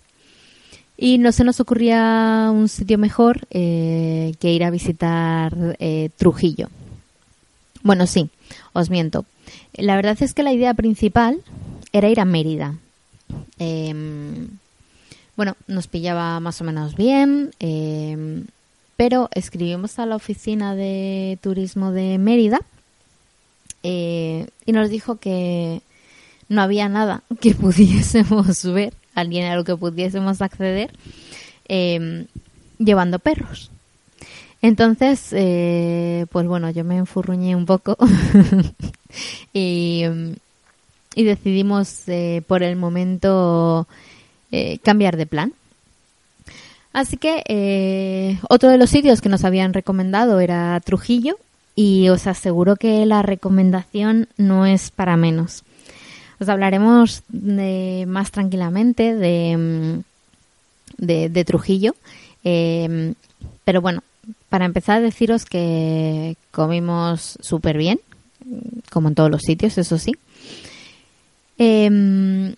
Y 0.97 1.19
no 1.19 1.33
se 1.33 1.45
nos 1.45 1.61
ocurría 1.61 2.51
un 2.53 2.69
sitio 2.69 2.99
mejor 2.99 3.47
eh, 3.51 4.35
que 4.39 4.53
ir 4.53 4.65
a 4.65 4.71
visitar 4.71 5.77
eh, 5.79 6.11
Trujillo. 6.17 6.69
Bueno, 7.83 8.07
sí, 8.07 8.31
os 8.73 8.91
miento. 8.91 9.25
La 9.75 9.97
verdad 9.97 10.17
es 10.21 10.35
que 10.35 10.43
la 10.43 10.53
idea 10.53 10.75
principal 10.75 11.43
era 11.93 12.09
ir 12.09 12.21
a 12.21 12.25
Mérida. 12.25 12.77
Em, 13.59 14.49
bueno, 15.37 15.57
nos 15.67 15.89
pillaba 15.89 16.39
más 16.41 16.61
o 16.61 16.65
menos 16.65 16.95
bien. 16.95 17.51
Pero 19.03 19.29
escribimos 19.35 19.99
a 19.99 20.07
la 20.07 20.15
oficina 20.15 20.77
de 20.77 21.37
turismo 21.43 21.91
de 21.91 22.19
Mérida 22.19 22.61
eh, 23.83 24.47
y 24.65 24.71
nos 24.71 24.91
dijo 24.91 25.17
que 25.17 25.83
no 26.49 26.63
había 26.63 26.89
nada 26.89 27.25
que 27.41 27.53
pudiésemos 27.57 28.63
ver, 28.73 28.95
alguien 29.17 29.47
a 29.47 29.57
lo 29.57 29.65
que 29.65 29.77
pudiésemos 29.77 30.41
acceder, 30.41 30.93
em, 31.67 32.27
llevando 32.79 33.19
perros. 33.19 33.73
Entonces, 34.61 35.31
eh, 35.33 36.27
pues 36.31 36.47
bueno, 36.47 36.71
yo 36.71 36.85
me 36.85 36.97
enfurruñé 36.97 37.57
un 37.57 37.67
poco 37.67 37.97
y, 39.53 40.05
y, 41.17 41.25
decidimos 41.25 42.05
eh, 42.07 42.45
por 42.47 42.63
el 42.63 42.77
momento 42.77 43.89
cambiar 44.85 45.17
de 45.17 45.27
plan. 45.27 45.55
Así 46.93 47.17
que 47.17 47.43
eh, 47.49 48.39
otro 48.49 48.69
de 48.69 48.77
los 48.77 48.91
sitios 48.91 49.21
que 49.21 49.29
nos 49.29 49.45
habían 49.45 49.73
recomendado 49.73 50.41
era 50.41 50.79
Trujillo 50.81 51.39
y 51.75 52.09
os 52.11 52.27
aseguro 52.27 52.77
que 52.77 53.07
la 53.07 53.23
recomendación 53.23 54.29
no 54.37 54.67
es 54.67 54.91
para 54.91 55.17
menos. 55.17 55.65
Os 56.39 56.49
hablaremos 56.49 57.23
más 57.33 58.31
tranquilamente 58.31 59.15
de, 59.15 59.57
mm, 59.57 60.03
de, 60.99 61.45
Trujillo, 61.45 61.95
em, 62.45 63.15
pero 63.65 63.81
bueno, 63.81 64.03
para 64.51 64.67
empezar 64.67 65.01
deciros 65.01 65.45
que 65.45 66.37
comimos 66.51 67.39
súper 67.41 67.79
bien, 67.79 68.01
como 68.91 69.09
en 69.09 69.15
todos 69.15 69.31
los 69.31 69.43
sitios, 69.43 69.79
eso 69.79 69.99
sí. 69.99 70.15
Eh, 71.59 72.55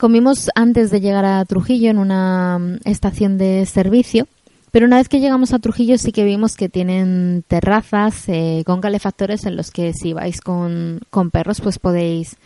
Comimos 0.00 0.48
antes 0.54 0.90
de 0.90 1.02
llegar 1.02 1.26
a 1.26 1.44
Trujillo 1.44 1.90
en 1.90 1.98
una 1.98 2.58
mm, 2.58 2.88
estación 2.88 3.36
de 3.36 3.66
servicio, 3.66 4.26
pero 4.70 4.86
una 4.86 4.96
vez 4.96 5.10
que 5.10 5.20
llegamos 5.20 5.52
a 5.52 5.58
Trujillo 5.58 5.98
sí 5.98 6.10
que 6.10 6.24
vimos 6.24 6.56
que 6.56 6.70
tienen 6.70 7.44
terrazas 7.46 8.26
eh, 8.28 8.62
con 8.64 8.80
calefactores 8.80 9.44
en 9.44 9.56
los 9.56 9.70
que 9.70 9.92
si 9.92 10.14
vais 10.14 10.40
con, 10.40 11.02
perros 11.30 11.60
pues 11.60 11.78
podéis, 11.78 12.38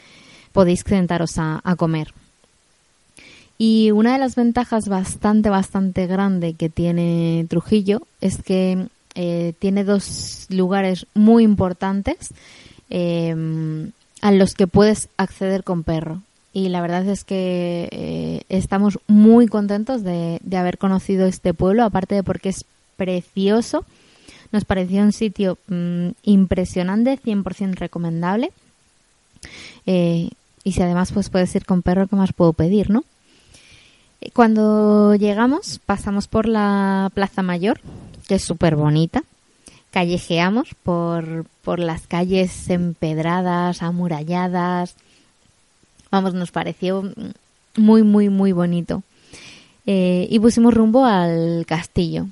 podéis 0.51 0.81
sentaros 0.81 1.35
a, 1.39 1.61
comer. 1.77 2.13
Y 3.57 3.93
una 3.93 4.15
de 4.15 4.19
las 4.19 4.35
ventajas 4.35 4.89
bastante, 4.89 5.49
bastante 5.49 6.09
grande 6.09 6.55
que 6.55 6.69
tiene 6.69 7.47
Trujillo 7.49 8.03
es 8.21 8.43
que 8.43 8.89
eh, 9.15 9.53
tiene 9.61 9.85
dos 9.85 10.49
lugares 10.51 11.07
muy 11.15 11.45
importantes 11.45 12.35
eh, 12.91 13.33
a 14.23 14.33
los 14.33 14.55
que 14.55 14.67
puedes 14.67 15.09
acceder 15.17 15.63
con 15.63 15.85
perro 15.85 16.21
y 16.55 16.69
la 16.69 16.81
verdad 16.81 17.07
es 17.09 17.25
que 17.25 17.89
eh, 17.91 18.43
estamos 18.49 19.01
muy 19.09 19.49
contentos 19.49 20.05
de, 20.05 20.41
haber 20.57 20.79
conocido 20.79 21.27
este 21.27 21.53
pueblo, 21.53 21.83
aparte 21.83 22.15
de 22.15 22.23
porque 22.23 22.51
es 22.51 22.65
precioso. 22.97 23.85
Nos 24.53 24.65
pareció 24.65 25.03
un 25.03 25.11
sitio 25.11 25.59
mm, 25.67 26.11
impresionante, 26.23 27.19
100% 27.19 27.75
recomendable. 27.75 28.53
Eh, 29.85 30.31
y 30.63 30.73
si 30.73 30.81
además 30.81 31.11
pues 31.11 31.29
puedes 31.29 31.53
ir 31.57 31.67
con 31.67 31.83
perro, 31.83 32.07
¿qué 32.07 32.15
más 32.15 32.33
puedo 32.33 32.53
pedir, 32.53 32.89
no? 32.89 33.03
Eh, 34.21 34.31
cuando 34.33 35.17
llegamos, 35.17 35.81
pasamos 35.85 36.29
por 36.29 36.47
la 36.47 37.11
Plaza 37.15 37.43
Mayor, 37.43 37.81
que 38.29 38.37
es 38.37 38.45
súper 38.45 38.77
bonita. 38.77 39.25
Callejeamos 39.91 40.69
por, 40.85 41.47
por 41.65 41.81
las 41.81 42.07
calles 42.07 42.71
empedradas, 42.71 43.83
amuralladas, 43.83 44.95
Vamos, 46.15 46.33
nos 46.33 46.53
pareció 46.53 47.13
muy, 47.75 48.05
muy, 48.05 48.29
muy 48.29 48.53
bonito. 48.53 49.03
Eh, 49.85 50.29
y 50.31 50.39
pusimos 50.39 50.73
rumbo 50.73 51.05
al 51.05 51.65
castillo. 51.67 52.29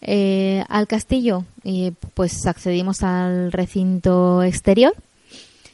Eh, 0.00 0.64
al 0.66 0.86
castillo, 0.86 1.44
eh, 1.62 1.92
pues 2.14 2.46
accedimos 2.46 3.02
al 3.02 3.52
recinto 3.52 4.42
exterior 4.42 4.94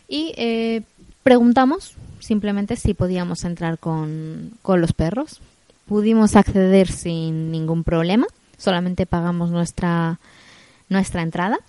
y 0.09 0.83
preguntamos 1.23 1.93
simplemente 2.19 2.75
si 2.75 2.93
podíamos 2.93 3.45
entrar 3.45 3.79
con, 3.79 4.55
con 4.63 4.81
los 4.81 4.93
perros. 4.93 5.41
Pudimos 5.87 6.35
acceder 6.35 6.91
sin 6.91 7.53
ningún 7.53 7.85
problema, 7.85 8.27
solamente 8.59 9.07
pagamos 9.07 9.53
nuestra, 9.53 10.19
nuestra 10.89 11.23
entrada 11.23 11.61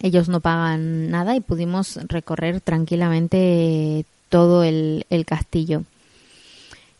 ellos 0.00 0.28
no 0.28 0.40
pagan 0.40 1.10
nada 1.10 1.36
y 1.36 1.40
pudimos 1.40 1.98
recorrer 2.08 2.60
tranquilamente 2.60 4.04
todo 4.34 4.64
el, 4.64 5.04
castillo. 5.28 5.84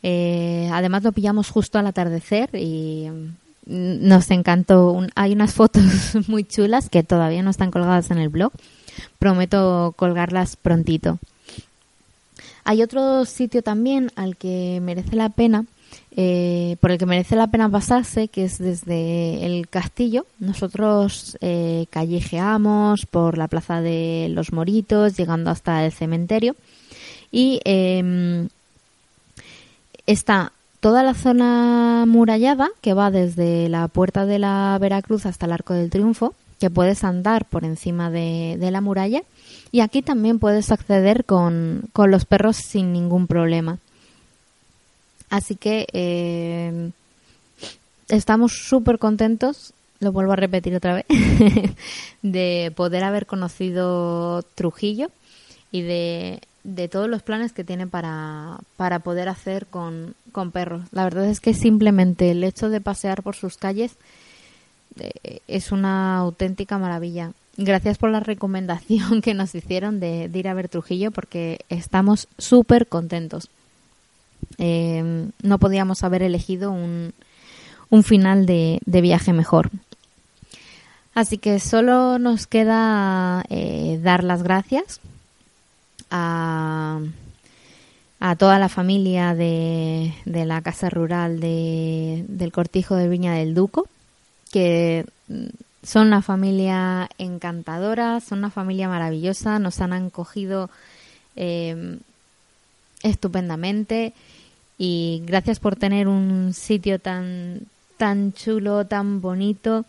Eh, 0.04 0.70
además 0.72 1.02
lo 1.02 1.10
pillamos 1.10 1.50
justo 1.50 1.80
al 1.80 1.88
atardecer 1.88 2.48
y 2.54 3.08
nos 3.66 4.30
encantó. 4.30 5.04
hay 5.16 5.32
unas 5.32 5.52
fotos 5.52 5.82
muy 6.28 6.44
chulas 6.44 6.88
que 6.88 7.02
todavía 7.02 7.42
no 7.42 7.50
están 7.50 7.72
colgadas 7.72 8.12
en 8.12 8.18
el 8.18 8.28
blog. 8.28 8.52
Prometo 9.18 9.94
colgarlas 9.96 10.54
prontito. 10.54 11.18
Hay 12.62 12.84
otro 12.84 13.24
sitio 13.24 13.62
también 13.62 14.12
al 14.14 14.36
que 14.36 14.78
merece 14.80 15.16
la 15.16 15.28
pena, 15.28 15.64
eh, 16.16 16.76
por 16.80 16.92
el 16.92 16.98
que 16.98 17.06
merece 17.06 17.34
la 17.34 17.48
pena 17.48 17.68
pasarse, 17.68 18.28
que 18.28 18.44
es 18.44 18.58
desde 18.58 19.44
el 19.44 19.68
castillo. 19.68 20.24
Nosotros 20.38 21.36
eh, 21.40 21.86
callejeamos 21.90 23.06
por 23.06 23.38
la 23.38 23.48
plaza 23.48 23.80
de 23.80 24.28
los 24.30 24.52
Moritos, 24.52 25.16
llegando 25.16 25.50
hasta 25.50 25.84
el 25.84 25.90
cementerio. 25.90 26.54
Y 27.34 27.60
em, 27.64 28.48
está 30.06 30.52
toda 30.78 31.02
la 31.02 31.14
zona 31.14 32.04
murallada, 32.06 32.70
que 32.80 32.94
va 32.94 33.10
desde 33.10 33.68
la 33.68 33.88
puerta 33.88 34.24
de 34.24 34.38
la 34.38 34.78
Veracruz 34.80 35.26
hasta 35.26 35.46
el 35.46 35.52
Arco 35.52 35.74
del 35.74 35.90
Triunfo, 35.90 36.34
que 36.60 36.70
puedes 36.70 37.02
andar 37.02 37.44
por 37.46 37.64
encima 37.64 38.10
de 38.10 38.70
la 38.70 38.80
muralla 38.80 39.22
y 39.74 39.80
aquí 39.80 40.02
también 40.02 40.38
puedes 40.38 40.70
acceder 40.70 41.24
con, 41.24 41.90
los 41.96 42.24
perros 42.26 42.58
sin 42.58 42.92
ningún 42.92 43.26
problema. 43.26 43.80
Así 45.30 45.56
que 45.56 45.88
eh, 45.92 46.92
estamos 48.06 48.52
súper 48.52 49.00
contentos, 49.00 49.72
lo 49.98 50.12
vuelvo 50.12 50.30
a 50.30 50.36
repetir 50.36 50.76
otra 50.76 50.94
vez, 50.94 51.06
de 52.22 52.72
poder 52.76 53.02
haber 53.02 53.26
conocido 53.26 54.42
Trujillo 54.54 55.10
y 55.72 55.82
de, 55.82 56.40
todos 56.90 57.08
los 57.08 57.22
planes 57.22 57.52
que 57.52 57.64
tiene 57.64 57.86
para, 57.86 58.58
para 58.76 59.00
poder 59.00 59.28
hacer 59.28 59.66
con, 59.66 60.14
con, 60.32 60.50
perros. 60.50 60.82
La 60.92 61.04
verdad 61.04 61.26
es 61.26 61.40
que 61.40 61.54
simplemente 61.54 62.30
el 62.30 62.42
hecho 62.42 62.70
de 62.70 62.80
pasear 62.80 63.22
por 63.22 63.36
sus 63.36 63.56
calles 63.56 63.96
eh, 64.98 65.40
es 65.46 65.72
una 65.72 66.16
auténtica 66.16 66.78
maravilla 66.78 67.32
gracias 67.56 67.98
por 67.98 68.10
la 68.10 68.20
recomendación 68.20 69.20
que 69.22 69.34
nos 69.34 69.54
hicieron 69.54 70.00
de, 70.00 70.30
ir 70.32 70.48
a 70.48 70.54
ver 70.54 70.68
Trujillo 70.68 71.10
porque 71.10 71.60
estamos 71.68 72.28
súper 72.38 72.86
contentos. 72.86 73.48
Em, 74.58 75.30
no 75.42 75.58
podíamos 75.58 76.04
haber 76.04 76.22
elegido 76.22 76.70
un, 76.70 77.12
final 78.02 78.44
de, 78.46 78.80
viaje 78.86 79.32
mejor. 79.32 79.70
Así 81.14 81.38
que 81.38 81.60
solo 81.60 82.18
nos 82.18 82.48
queda 82.48 83.44
eh, 83.48 84.00
dar 84.02 84.24
las 84.24 84.42
gracias 84.42 85.00
a, 86.16 87.00
a 88.20 88.36
toda 88.36 88.60
la 88.60 88.68
familia 88.68 89.34
de, 89.34 90.14
de 90.24 90.44
la 90.44 90.62
casa 90.62 90.88
rural 90.88 91.40
de, 91.40 92.24
del 92.28 92.52
Cortijo 92.52 92.94
de 92.94 93.08
Viña 93.08 93.34
del 93.34 93.52
Duco, 93.52 93.88
que 94.52 95.04
son 95.82 96.06
una 96.06 96.22
familia 96.22 97.10
encantadora, 97.18 98.20
son 98.20 98.38
una 98.38 98.50
familia 98.50 98.88
maravillosa, 98.88 99.58
nos 99.58 99.80
han 99.80 99.92
acogido 99.92 100.70
em, 101.34 101.98
estupendamente. 103.02 104.12
Y 104.78 105.22
gracias 105.26 105.58
por 105.58 105.74
tener 105.74 106.06
un 106.06 106.54
sitio 106.54 107.00
tan, 107.00 107.62
tan 107.96 108.32
chulo, 108.34 108.86
tan 108.86 109.20
bonito 109.20 109.84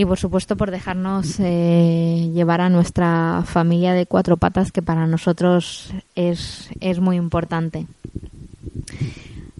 y 0.00 0.06
por 0.06 0.18
supuesto 0.18 0.56
por 0.56 0.70
dejarnos 0.70 1.38
eh, 1.40 2.30
llevar 2.32 2.62
a 2.62 2.70
nuestra 2.70 3.44
familia 3.44 3.92
de 3.92 4.06
cuatro 4.06 4.38
patas 4.38 4.72
que 4.72 4.80
para 4.80 5.06
nosotros 5.06 5.92
es, 6.14 6.70
es 6.80 7.00
muy 7.00 7.16
importante. 7.16 7.86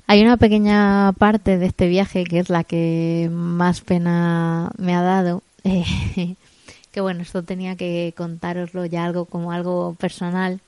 Hay 0.06 0.22
una 0.22 0.38
pequeña 0.38 1.12
parte 1.12 1.58
de 1.58 1.66
este 1.66 1.88
viaje 1.88 2.24
que 2.24 2.38
es 2.38 2.48
la 2.48 2.64
que 2.64 3.28
más 3.30 3.82
pena 3.82 4.70
me 4.78 4.94
ha 4.94 5.02
dado. 5.02 5.42
que 5.62 7.00
bueno, 7.02 7.20
esto 7.20 7.42
tenía 7.42 7.76
que 7.76 8.14
contároslo 8.16 8.86
ya 8.86 9.04
algo 9.04 9.26
como 9.26 9.52
algo 9.52 9.94
personal. 10.00 10.60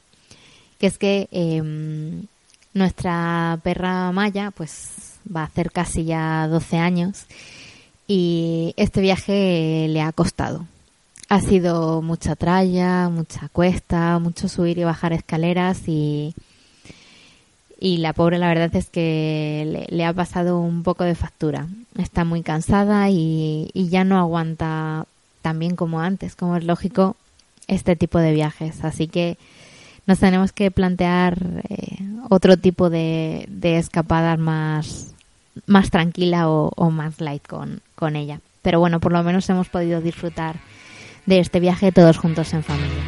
Que 0.78 0.86
es 0.86 0.98
que 0.98 1.28
em, 1.30 2.26
nuestra 2.74 3.58
perra 3.62 4.12
Maya, 4.12 4.50
pues 4.50 5.14
va 5.34 5.40
a 5.40 5.46
hacer 5.46 5.72
casi 5.72 6.04
ya 6.04 6.46
12 6.46 6.76
años. 6.76 7.24
Y 8.06 8.74
este 8.76 9.00
viaje 9.00 9.86
le 9.88 10.02
ha 10.02 10.12
costado. 10.12 10.66
Ha 11.28 11.40
sido 11.40 12.02
mucha 12.02 12.36
tralla, 12.36 13.08
mucha 13.08 13.48
cuesta, 13.48 14.18
mucho 14.18 14.48
subir 14.48 14.78
y 14.78 14.84
bajar 14.84 15.12
escaleras 15.12 15.88
y 15.88 16.34
y 17.82 17.96
la 17.96 18.12
pobre 18.12 18.38
la 18.38 18.46
verdad 18.46 18.76
es 18.76 18.88
que 18.88 19.88
le, 19.90 20.04
ha 20.04 20.12
pasado 20.12 20.60
un 20.60 20.84
poco 20.84 21.02
de 21.02 21.16
factura. 21.16 21.66
Está 21.98 22.24
muy 22.24 22.42
cansada 22.42 23.10
y, 23.10 23.72
ya 23.74 24.04
no 24.04 24.20
aguanta 24.20 25.06
tan 25.42 25.58
bien 25.58 25.74
como 25.74 26.00
antes, 26.00 26.36
como 26.36 26.56
es 26.56 26.62
lógico, 26.62 27.16
este 27.66 27.96
tipo 27.96 28.20
de 28.20 28.34
viajes. 28.34 28.84
Así 28.84 29.08
que 29.08 29.36
nos 30.06 30.20
tenemos 30.20 30.52
que 30.52 30.70
plantear 30.70 31.38
eh, 31.68 31.98
otro 32.30 32.56
tipo 32.56 32.88
de, 32.88 33.46
de 33.48 33.78
escapadas 33.78 34.38
más, 34.38 35.12
más 35.66 35.90
tranquila 35.90 36.48
o, 36.48 36.70
o 36.76 36.90
más 36.92 37.20
light 37.20 37.44
con, 37.44 37.80
con 38.02 38.16
ella. 38.16 38.40
Pero 38.62 38.80
bueno, 38.80 38.98
por 38.98 39.12
lo 39.12 39.22
menos 39.22 39.48
hemos 39.48 39.68
podido 39.68 40.00
disfrutar 40.00 40.56
de 41.24 41.38
este 41.38 41.60
viaje 41.60 41.92
todos 41.92 42.18
juntos 42.18 42.52
en 42.52 42.64
familia. 42.64 43.04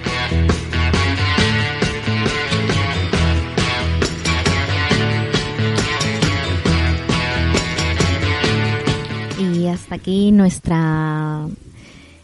hasta 9.69 9.97
aquí 9.97 10.31
nuestra, 10.31 11.49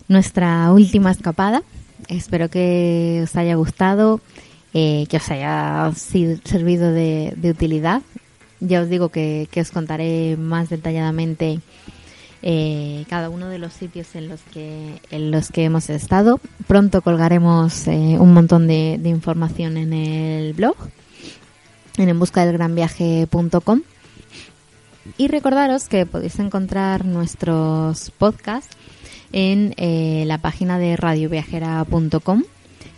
nuestra 0.07 0.73
última 0.73 1.11
escapada. 1.11 1.65
Espero 2.07 2.49
que 2.49 3.23
os 3.25 3.35
haya 3.35 3.57
gustado, 3.57 4.21
eh, 4.73 5.07
que 5.09 5.17
os 5.17 5.29
haya 5.31 5.91
servido 6.45 6.93
de, 6.93 7.35
utilidad. 7.43 8.03
Ya 8.61 8.83
os 8.83 8.89
digo 8.89 9.09
que, 9.09 9.49
os 9.57 9.71
contaré 9.73 10.37
más 10.37 10.69
detalladamente 10.69 11.59
eh, 12.43 13.05
cada 13.09 13.29
uno 13.29 13.49
de 13.49 13.59
los 13.59 13.73
sitios 13.73 14.15
en 14.15 14.29
los 14.29 14.41
que 14.41 15.01
en 15.11 15.31
los 15.31 15.51
que 15.51 15.65
hemos 15.65 15.91
estado. 15.91 16.41
Pronto 16.67 17.03
colgaremos 17.03 17.87
eh, 17.87 18.17
un 18.19 18.33
montón 18.33 18.67
de, 18.67 19.01
información 19.05 19.77
en 19.77 19.93
el 19.93 20.55
blog 20.55 20.77
en 21.99 22.09
en 22.09 22.19
busca 22.19 22.47
del 22.47 22.55
gran 22.55 22.75
viaje.com 22.75 23.83
y 25.19 25.29
recordaros 25.29 25.89
que 25.89 26.07
podéis 26.07 26.39
encontrar 26.39 27.05
nuestros 27.05 28.11
podcasts 28.13 28.77
en 29.33 29.75
eh, 29.77 30.25
la 30.27 30.39
página 30.39 30.79
de 30.79 30.97
radioviajera.com 30.97 32.45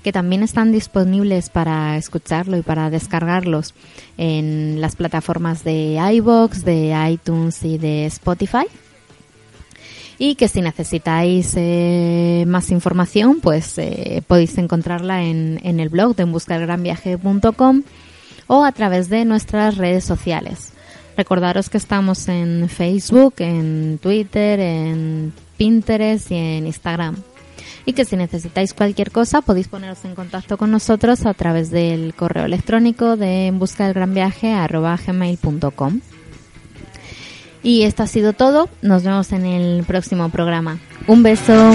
que 0.03 0.13
también 0.13 0.43
están 0.43 0.73
disponibles 0.73 1.49
para 1.49 1.97
escucharlo 1.97 2.57
y 2.57 2.63
para 2.63 2.91
descargarlos 2.91 3.75
en 4.19 4.81
las 4.81 4.97
plataformas 4.97 5.65
de 5.65 5.99
iBox, 6.15 6.65
de 6.65 6.95
iTunes 7.11 7.63
y 7.65 7.79
de 7.79 8.07
Spotify. 8.07 8.67
Y 10.25 10.37
que 10.37 10.47
si 10.47 10.63
necesitáis 10.63 11.55
eh, 11.57 12.45
más 12.47 12.71
información, 12.71 13.41
pues 13.43 13.77
eh, 13.79 14.23
podéis 14.25 14.57
encontrarla 14.57 15.25
en, 15.25 15.59
el 15.65 15.89
blog 15.89 16.15
de 16.15 16.23
enbuscadelgranviaje.com 16.23 17.83
o 18.47 18.65
a 18.65 18.71
través 18.71 19.09
de 19.09 19.25
nuestras 19.25 19.79
redes 19.79 20.05
sociales. 20.05 20.75
Recordaros 21.17 21.69
que 21.71 21.79
estamos 21.79 22.29
en 22.29 22.69
Facebook, 22.69 23.35
en 23.39 23.99
Twitter, 24.01 24.61
en 24.61 25.33
Pinterest 25.57 26.31
y 26.31 26.37
en 26.37 26.67
Instagram. 26.69 27.17
Y 27.85 27.93
que 27.93 28.05
si 28.05 28.17
necesitáis 28.17 28.75
cualquier 28.75 29.11
cosa 29.11 29.43
podéis 29.43 29.67
poneros 29.67 30.05
en 30.05 30.15
contacto 30.15 30.57
con 30.57 30.71
nosotros 30.71 31.27
a 31.27 31.35
través 31.35 31.73
del 31.73 32.15
correo 32.15 32.45
electrónico 32.45 33.17
de 33.17 33.49
en 33.49 33.59
Y 37.63 37.83
esto 37.83 38.03
ha 38.03 38.07
sido 38.07 38.33
todo. 38.33 38.69
Nos 38.83 39.05
vemos 39.05 39.33
en 39.33 39.47
el 39.47 39.85
próximo 39.85 40.29
programa. 40.31 40.79
Un 41.07 41.23
beso. 41.23 41.75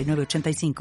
906985. 0.03 0.73